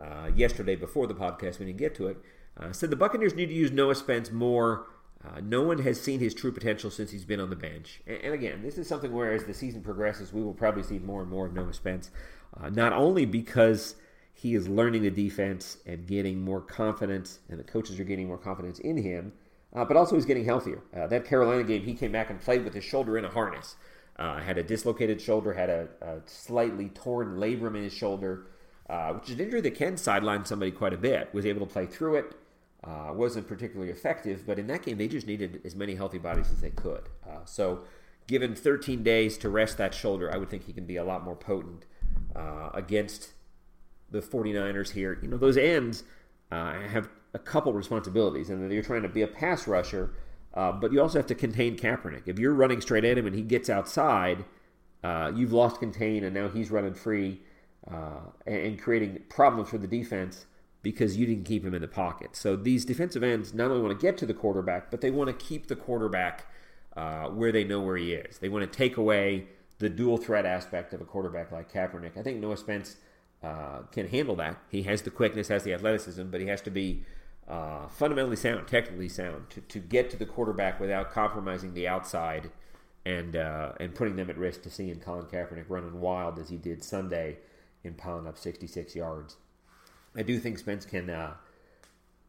uh, 0.00 0.30
yesterday 0.34 0.76
before 0.76 1.06
the 1.06 1.14
podcast, 1.14 1.58
we 1.58 1.66
didn't 1.66 1.78
get 1.78 1.94
to 1.96 2.08
it, 2.08 2.18
uh, 2.58 2.72
said 2.72 2.90
the 2.90 2.96
Buccaneers 2.96 3.34
need 3.34 3.46
to 3.46 3.54
use 3.54 3.70
Noah 3.70 3.94
Spence 3.94 4.30
more. 4.30 4.86
Uh, 5.24 5.40
no 5.42 5.62
one 5.62 5.78
has 5.78 5.98
seen 5.98 6.20
his 6.20 6.34
true 6.34 6.52
potential 6.52 6.90
since 6.90 7.10
he's 7.10 7.24
been 7.24 7.40
on 7.40 7.48
the 7.48 7.56
bench. 7.56 8.02
And, 8.06 8.18
and, 8.18 8.34
again, 8.34 8.62
this 8.62 8.76
is 8.76 8.86
something 8.86 9.10
where 9.10 9.32
as 9.32 9.44
the 9.44 9.54
season 9.54 9.82
progresses, 9.82 10.32
we 10.32 10.42
will 10.42 10.52
probably 10.52 10.82
see 10.82 10.98
more 10.98 11.22
and 11.22 11.30
more 11.30 11.46
of 11.46 11.54
Noah 11.54 11.72
Spence. 11.72 12.10
Uh, 12.60 12.68
not 12.68 12.92
only 12.92 13.24
because 13.24 13.94
he 14.34 14.54
is 14.54 14.68
learning 14.68 15.02
the 15.02 15.10
defense 15.10 15.78
and 15.86 16.06
getting 16.06 16.42
more 16.42 16.60
confidence, 16.60 17.38
and 17.48 17.58
the 17.58 17.64
coaches 17.64 17.98
are 17.98 18.04
getting 18.04 18.26
more 18.26 18.36
confidence 18.36 18.78
in 18.80 18.98
him. 18.98 19.32
But 19.72 19.96
also 19.96 20.14
he's 20.14 20.24
getting 20.24 20.44
healthier. 20.44 20.82
That 20.92 21.24
Carolina 21.24 21.64
game, 21.64 21.82
he 21.82 21.94
came 21.94 22.12
back 22.12 22.30
and 22.30 22.40
played 22.40 22.62
with 22.62 22.74
his 22.74 22.84
shoulder 22.84 23.18
in 23.18 23.24
a 23.24 23.28
harness. 23.28 23.74
Uh, 24.16 24.40
had 24.40 24.58
a 24.58 24.62
dislocated 24.62 25.20
shoulder, 25.20 25.52
had 25.52 25.68
a, 25.68 25.88
a, 26.00 26.20
slightly 26.26 26.88
torn 26.90 27.36
labrum 27.36 27.76
in 27.76 27.82
his 27.82 27.92
shoulder, 27.92 28.46
uh, 28.88 29.12
which 29.12 29.28
is 29.28 29.34
an 29.34 29.40
injury 29.40 29.60
that 29.60 29.74
can 29.74 29.96
sideline 29.96 30.44
somebody 30.44 30.70
quite 30.70 30.92
a 30.92 30.96
bit. 30.96 31.32
Was 31.34 31.44
able 31.44 31.66
to 31.66 31.72
play 31.72 31.86
through 31.86 32.16
it. 32.16 32.34
Uh, 32.84 33.12
wasn't 33.12 33.48
particularly 33.48 33.90
effective, 33.90 34.46
but 34.46 34.58
in 34.58 34.66
that 34.66 34.82
game 34.82 34.98
they 34.98 35.08
just 35.08 35.26
needed 35.26 35.60
as 35.64 35.74
many 35.74 35.94
healthy 35.94 36.18
bodies 36.18 36.50
as 36.52 36.60
they 36.60 36.70
could. 36.70 37.08
Uh, 37.26 37.44
so, 37.44 37.80
given 38.26 38.54
13 38.54 39.02
days 39.02 39.38
to 39.38 39.48
rest 39.48 39.78
that 39.78 39.94
shoulder, 39.94 40.32
I 40.32 40.36
would 40.36 40.50
think 40.50 40.66
he 40.66 40.72
can 40.72 40.84
be 40.84 40.96
a 40.96 41.04
lot 41.04 41.24
more 41.24 41.36
potent 41.36 41.86
against 42.74 43.32
the 44.14 44.20
49ers 44.20 44.90
here, 44.90 45.18
you 45.20 45.28
know, 45.28 45.36
those 45.36 45.56
ends 45.56 46.04
uh, 46.50 46.80
have 46.80 47.08
a 47.34 47.38
couple 47.38 47.72
responsibilities, 47.72 48.48
and 48.48 48.72
you're 48.72 48.82
trying 48.82 49.02
to 49.02 49.08
be 49.08 49.22
a 49.22 49.26
pass 49.26 49.66
rusher, 49.66 50.14
uh, 50.54 50.72
but 50.72 50.92
you 50.92 51.00
also 51.00 51.18
have 51.18 51.26
to 51.26 51.34
contain 51.34 51.76
Kaepernick. 51.76 52.22
If 52.26 52.38
you're 52.38 52.54
running 52.54 52.80
straight 52.80 53.04
at 53.04 53.18
him 53.18 53.26
and 53.26 53.34
he 53.34 53.42
gets 53.42 53.68
outside, 53.68 54.44
uh, 55.02 55.32
you've 55.34 55.52
lost 55.52 55.80
contain, 55.80 56.24
and 56.24 56.34
now 56.34 56.48
he's 56.48 56.70
running 56.70 56.94
free 56.94 57.40
uh, 57.90 58.20
and 58.46 58.80
creating 58.80 59.22
problems 59.28 59.68
for 59.68 59.78
the 59.78 59.86
defense 59.86 60.46
because 60.82 61.16
you 61.16 61.26
didn't 61.26 61.44
keep 61.44 61.64
him 61.64 61.74
in 61.74 61.82
the 61.82 61.88
pocket. 61.88 62.36
So 62.36 62.56
these 62.56 62.84
defensive 62.84 63.22
ends 63.22 63.52
not 63.52 63.70
only 63.70 63.82
want 63.82 63.98
to 63.98 64.06
get 64.06 64.16
to 64.18 64.26
the 64.26 64.34
quarterback, 64.34 64.90
but 64.90 65.00
they 65.00 65.10
want 65.10 65.28
to 65.28 65.44
keep 65.44 65.66
the 65.66 65.76
quarterback 65.76 66.46
uh, 66.96 67.28
where 67.28 67.50
they 67.50 67.64
know 67.64 67.80
where 67.80 67.96
he 67.96 68.12
is. 68.12 68.38
They 68.38 68.48
want 68.48 68.70
to 68.70 68.78
take 68.78 68.96
away 68.96 69.46
the 69.78 69.88
dual 69.88 70.18
threat 70.18 70.46
aspect 70.46 70.94
of 70.94 71.00
a 71.00 71.04
quarterback 71.04 71.50
like 71.50 71.72
Kaepernick. 71.72 72.16
I 72.16 72.22
think 72.22 72.38
Noah 72.38 72.56
Spence 72.56 72.96
uh, 73.42 73.80
can 73.90 74.08
handle 74.08 74.36
that. 74.36 74.58
He 74.70 74.82
has 74.84 75.02
the 75.02 75.10
quickness, 75.10 75.48
has 75.48 75.64
the 75.64 75.74
athleticism, 75.74 76.24
but 76.30 76.40
he 76.40 76.46
has 76.46 76.60
to 76.62 76.70
be 76.70 77.02
uh, 77.48 77.88
fundamentally 77.88 78.36
sound, 78.36 78.66
technically 78.66 79.08
sound, 79.08 79.50
to, 79.50 79.60
to 79.60 79.78
get 79.78 80.10
to 80.10 80.16
the 80.16 80.26
quarterback 80.26 80.80
without 80.80 81.12
compromising 81.12 81.74
the 81.74 81.86
outside 81.86 82.50
and 83.06 83.36
uh, 83.36 83.72
and 83.78 83.94
putting 83.94 84.16
them 84.16 84.30
at 84.30 84.38
risk 84.38 84.62
to 84.62 84.70
seeing 84.70 84.98
Colin 84.98 85.26
Kaepernick 85.26 85.66
running 85.68 86.00
wild 86.00 86.38
as 86.38 86.48
he 86.48 86.56
did 86.56 86.82
Sunday 86.82 87.38
in 87.82 87.94
piling 87.94 88.26
up 88.26 88.38
66 88.38 88.96
yards. 88.96 89.36
I 90.16 90.22
do 90.22 90.38
think 90.38 90.58
Spence 90.58 90.86
can 90.86 91.10
uh, 91.10 91.34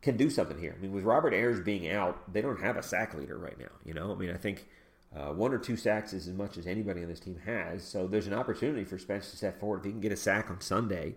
can 0.01 0.17
do 0.17 0.29
something 0.29 0.59
here. 0.59 0.75
I 0.77 0.81
mean, 0.81 0.91
with 0.91 1.03
Robert 1.03 1.33
Ayers 1.33 1.61
being 1.61 1.89
out, 1.89 2.31
they 2.31 2.41
don't 2.41 2.61
have 2.61 2.77
a 2.77 2.83
sack 2.83 3.13
leader 3.13 3.37
right 3.37 3.57
now. 3.57 3.71
You 3.85 3.93
know, 3.93 4.11
I 4.11 4.15
mean, 4.15 4.31
I 4.31 4.37
think 4.37 4.67
uh, 5.15 5.31
one 5.31 5.53
or 5.53 5.57
two 5.57 5.77
sacks 5.77 6.11
is 6.11 6.27
as 6.27 6.33
much 6.33 6.57
as 6.57 6.67
anybody 6.67 7.01
on 7.01 7.07
this 7.07 7.21
team 7.21 7.39
has. 7.45 7.83
So 7.83 8.05
there's 8.05 8.27
an 8.27 8.33
opportunity 8.33 8.83
for 8.83 8.97
Spence 8.97 9.31
to 9.31 9.37
step 9.37 9.59
forward. 9.59 9.79
If 9.79 9.85
he 9.85 9.91
can 9.91 10.01
get 10.01 10.11
a 10.11 10.17
sack 10.17 10.51
on 10.51 10.59
Sunday, 10.59 11.15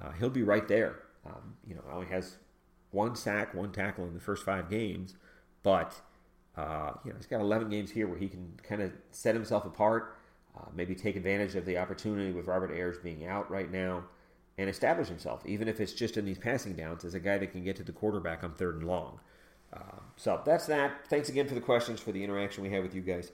uh, 0.00 0.12
he'll 0.12 0.30
be 0.30 0.42
right 0.42 0.66
there. 0.68 1.00
Um, 1.26 1.56
you 1.66 1.74
know, 1.74 1.82
only 1.92 2.06
has 2.06 2.36
one 2.94 3.16
sack, 3.16 3.52
one 3.54 3.72
tackle 3.72 4.04
in 4.06 4.14
the 4.14 4.20
first 4.20 4.44
five 4.44 4.70
games, 4.70 5.14
but 5.62 6.00
uh, 6.56 6.92
you 7.04 7.10
know 7.10 7.16
he's 7.16 7.26
got 7.26 7.40
11 7.40 7.68
games 7.68 7.90
here 7.90 8.06
where 8.06 8.18
he 8.18 8.28
can 8.28 8.52
kind 8.62 8.80
of 8.80 8.92
set 9.10 9.34
himself 9.34 9.66
apart, 9.66 10.16
uh, 10.56 10.68
maybe 10.74 10.94
take 10.94 11.16
advantage 11.16 11.56
of 11.56 11.66
the 11.66 11.76
opportunity 11.76 12.32
with 12.32 12.46
Robert 12.46 12.70
Ayers 12.70 12.96
being 12.98 13.26
out 13.26 13.50
right 13.50 13.70
now, 13.70 14.04
and 14.56 14.70
establish 14.70 15.08
himself, 15.08 15.44
even 15.44 15.68
if 15.68 15.80
it's 15.80 15.92
just 15.92 16.16
in 16.16 16.24
these 16.24 16.38
passing 16.38 16.74
downs, 16.74 17.04
as 17.04 17.14
a 17.14 17.20
guy 17.20 17.36
that 17.38 17.50
can 17.52 17.64
get 17.64 17.76
to 17.76 17.82
the 17.82 17.92
quarterback 17.92 18.44
on 18.44 18.54
third 18.54 18.76
and 18.76 18.86
long. 18.86 19.18
Uh, 19.72 20.00
so 20.16 20.40
that's 20.44 20.66
that. 20.66 21.08
Thanks 21.08 21.28
again 21.28 21.48
for 21.48 21.54
the 21.54 21.60
questions, 21.60 22.00
for 22.00 22.12
the 22.12 22.22
interaction 22.22 22.62
we 22.62 22.70
had 22.70 22.82
with 22.82 22.94
you 22.94 23.02
guys. 23.02 23.32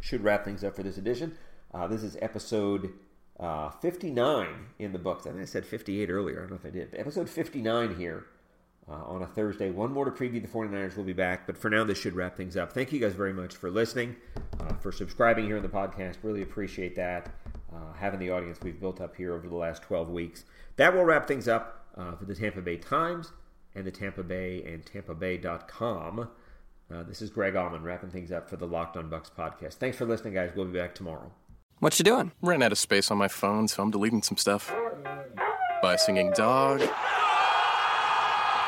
Should 0.00 0.22
wrap 0.22 0.44
things 0.44 0.62
up 0.62 0.76
for 0.76 0.82
this 0.84 0.96
edition. 0.96 1.36
Uh, 1.74 1.86
this 1.86 2.02
is 2.02 2.16
episode 2.22 2.92
uh, 3.38 3.70
59 3.70 4.48
in 4.78 4.92
the 4.92 4.98
books. 4.98 5.26
I 5.26 5.30
think 5.30 5.42
I 5.42 5.46
said 5.46 5.66
58 5.66 6.08
earlier. 6.08 6.38
I 6.38 6.40
don't 6.42 6.50
know 6.50 6.56
if 6.56 6.64
I 6.64 6.70
did. 6.70 6.94
Episode 6.94 7.28
59 7.28 7.96
here 7.96 8.24
uh, 8.88 8.92
on 8.94 9.22
a 9.22 9.26
Thursday. 9.26 9.70
One 9.70 9.92
more 9.92 10.04
to 10.04 10.10
preview 10.10 10.40
the 10.42 10.48
49ers. 10.48 10.96
We'll 10.96 11.06
be 11.06 11.12
back. 11.12 11.46
But 11.46 11.56
for 11.58 11.70
now, 11.70 11.84
this 11.84 11.98
should 11.98 12.14
wrap 12.14 12.36
things 12.36 12.56
up. 12.56 12.72
Thank 12.72 12.92
you 12.92 13.00
guys 13.00 13.14
very 13.14 13.32
much 13.32 13.56
for 13.56 13.70
listening, 13.70 14.16
uh, 14.60 14.74
for 14.74 14.90
subscribing 14.92 15.44
here 15.46 15.56
in 15.56 15.62
the 15.62 15.68
podcast. 15.68 16.16
Really 16.22 16.42
appreciate 16.42 16.96
that. 16.96 17.30
uh, 17.72 17.92
having 17.94 18.18
the 18.18 18.30
audience 18.30 18.58
we've 18.62 18.80
built 18.80 19.00
up 19.00 19.14
here 19.14 19.32
over 19.32 19.46
the 19.46 19.54
last 19.54 19.80
12 19.82 20.10
weeks. 20.10 20.44
That 20.76 20.92
will 20.92 21.04
wrap 21.04 21.28
things 21.28 21.46
up 21.46 21.86
uh, 21.96 22.16
for 22.16 22.24
the 22.24 22.34
Tampa 22.34 22.60
Bay 22.60 22.76
Times 22.76 23.30
and 23.76 23.86
the 23.86 23.92
Tampa 23.92 24.24
Bay 24.24 24.62
and 24.64 24.84
TampaBay.com. 24.84 26.28
Uh, 26.92 27.02
this 27.04 27.22
is 27.22 27.30
Greg 27.30 27.54
Auman 27.54 27.84
wrapping 27.84 28.10
things 28.10 28.32
up 28.32 28.50
for 28.50 28.56
the 28.56 28.66
Locked 28.66 28.96
on 28.96 29.08
Bucs 29.08 29.30
podcast. 29.30 29.74
Thanks 29.74 29.96
for 29.96 30.04
listening, 30.04 30.34
guys. 30.34 30.50
We'll 30.56 30.66
be 30.66 30.76
back 30.80 30.96
tomorrow. 30.96 31.30
What 31.78 31.96
you 32.00 32.02
doing? 32.04 32.32
Ran 32.42 32.60
out 32.62 32.72
of 32.72 32.78
space 32.78 33.08
on 33.12 33.18
my 33.18 33.28
phone, 33.28 33.68
so 33.68 33.82
I'm 33.84 33.92
deleting 33.92 34.22
some 34.22 34.36
stuff. 34.36 34.74
Bye, 35.80 35.94
singing 35.96 36.32
dog. 36.32 36.82